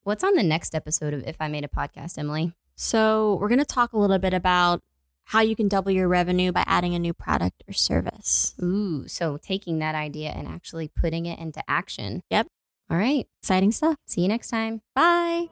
What's 0.03 0.23
on 0.23 0.33
the 0.35 0.43
next 0.43 0.75
episode 0.75 1.13
of 1.13 1.23
If 1.27 1.35
I 1.41 1.49
Made 1.49 1.65
a 1.65 1.67
Podcast, 1.67 2.17
Emily? 2.17 2.53
So, 2.75 3.38
we're 3.41 3.49
going 3.49 3.59
to 3.59 3.65
talk 3.65 3.91
a 3.91 3.97
little 3.97 4.17
bit 4.17 4.33
about 4.33 4.81
how 5.25 5.41
you 5.41 5.57
can 5.57 5.67
double 5.67 5.91
your 5.91 6.07
revenue 6.07 6.53
by 6.53 6.63
adding 6.65 6.95
a 6.95 6.99
new 6.99 7.13
product 7.13 7.63
or 7.67 7.73
service. 7.73 8.55
Ooh, 8.63 9.07
so 9.09 9.38
taking 9.38 9.79
that 9.79 9.95
idea 9.95 10.29
and 10.29 10.47
actually 10.47 10.88
putting 10.88 11.25
it 11.25 11.38
into 11.38 11.62
action. 11.69 12.23
Yep. 12.29 12.47
All 12.89 12.97
right. 12.97 13.27
Exciting 13.41 13.73
stuff. 13.73 13.97
See 14.07 14.21
you 14.21 14.29
next 14.29 14.49
time. 14.49 14.81
Bye. 14.95 15.49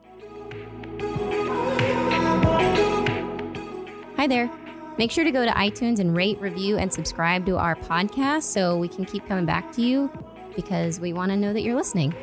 Hi 4.16 4.26
there. 4.26 4.50
Make 4.96 5.12
sure 5.12 5.24
to 5.24 5.30
go 5.30 5.44
to 5.44 5.52
iTunes 5.52 6.00
and 6.00 6.16
rate, 6.16 6.40
review, 6.40 6.78
and 6.78 6.92
subscribe 6.92 7.44
to 7.46 7.58
our 7.58 7.76
podcast 7.76 8.44
so 8.44 8.78
we 8.78 8.88
can 8.88 9.04
keep 9.04 9.28
coming 9.28 9.44
back 9.44 9.70
to 9.72 9.82
you 9.82 10.10
because 10.56 10.98
we 10.98 11.12
want 11.12 11.30
to 11.30 11.36
know 11.36 11.52
that 11.52 11.60
you're 11.60 11.76
listening. 11.76 12.14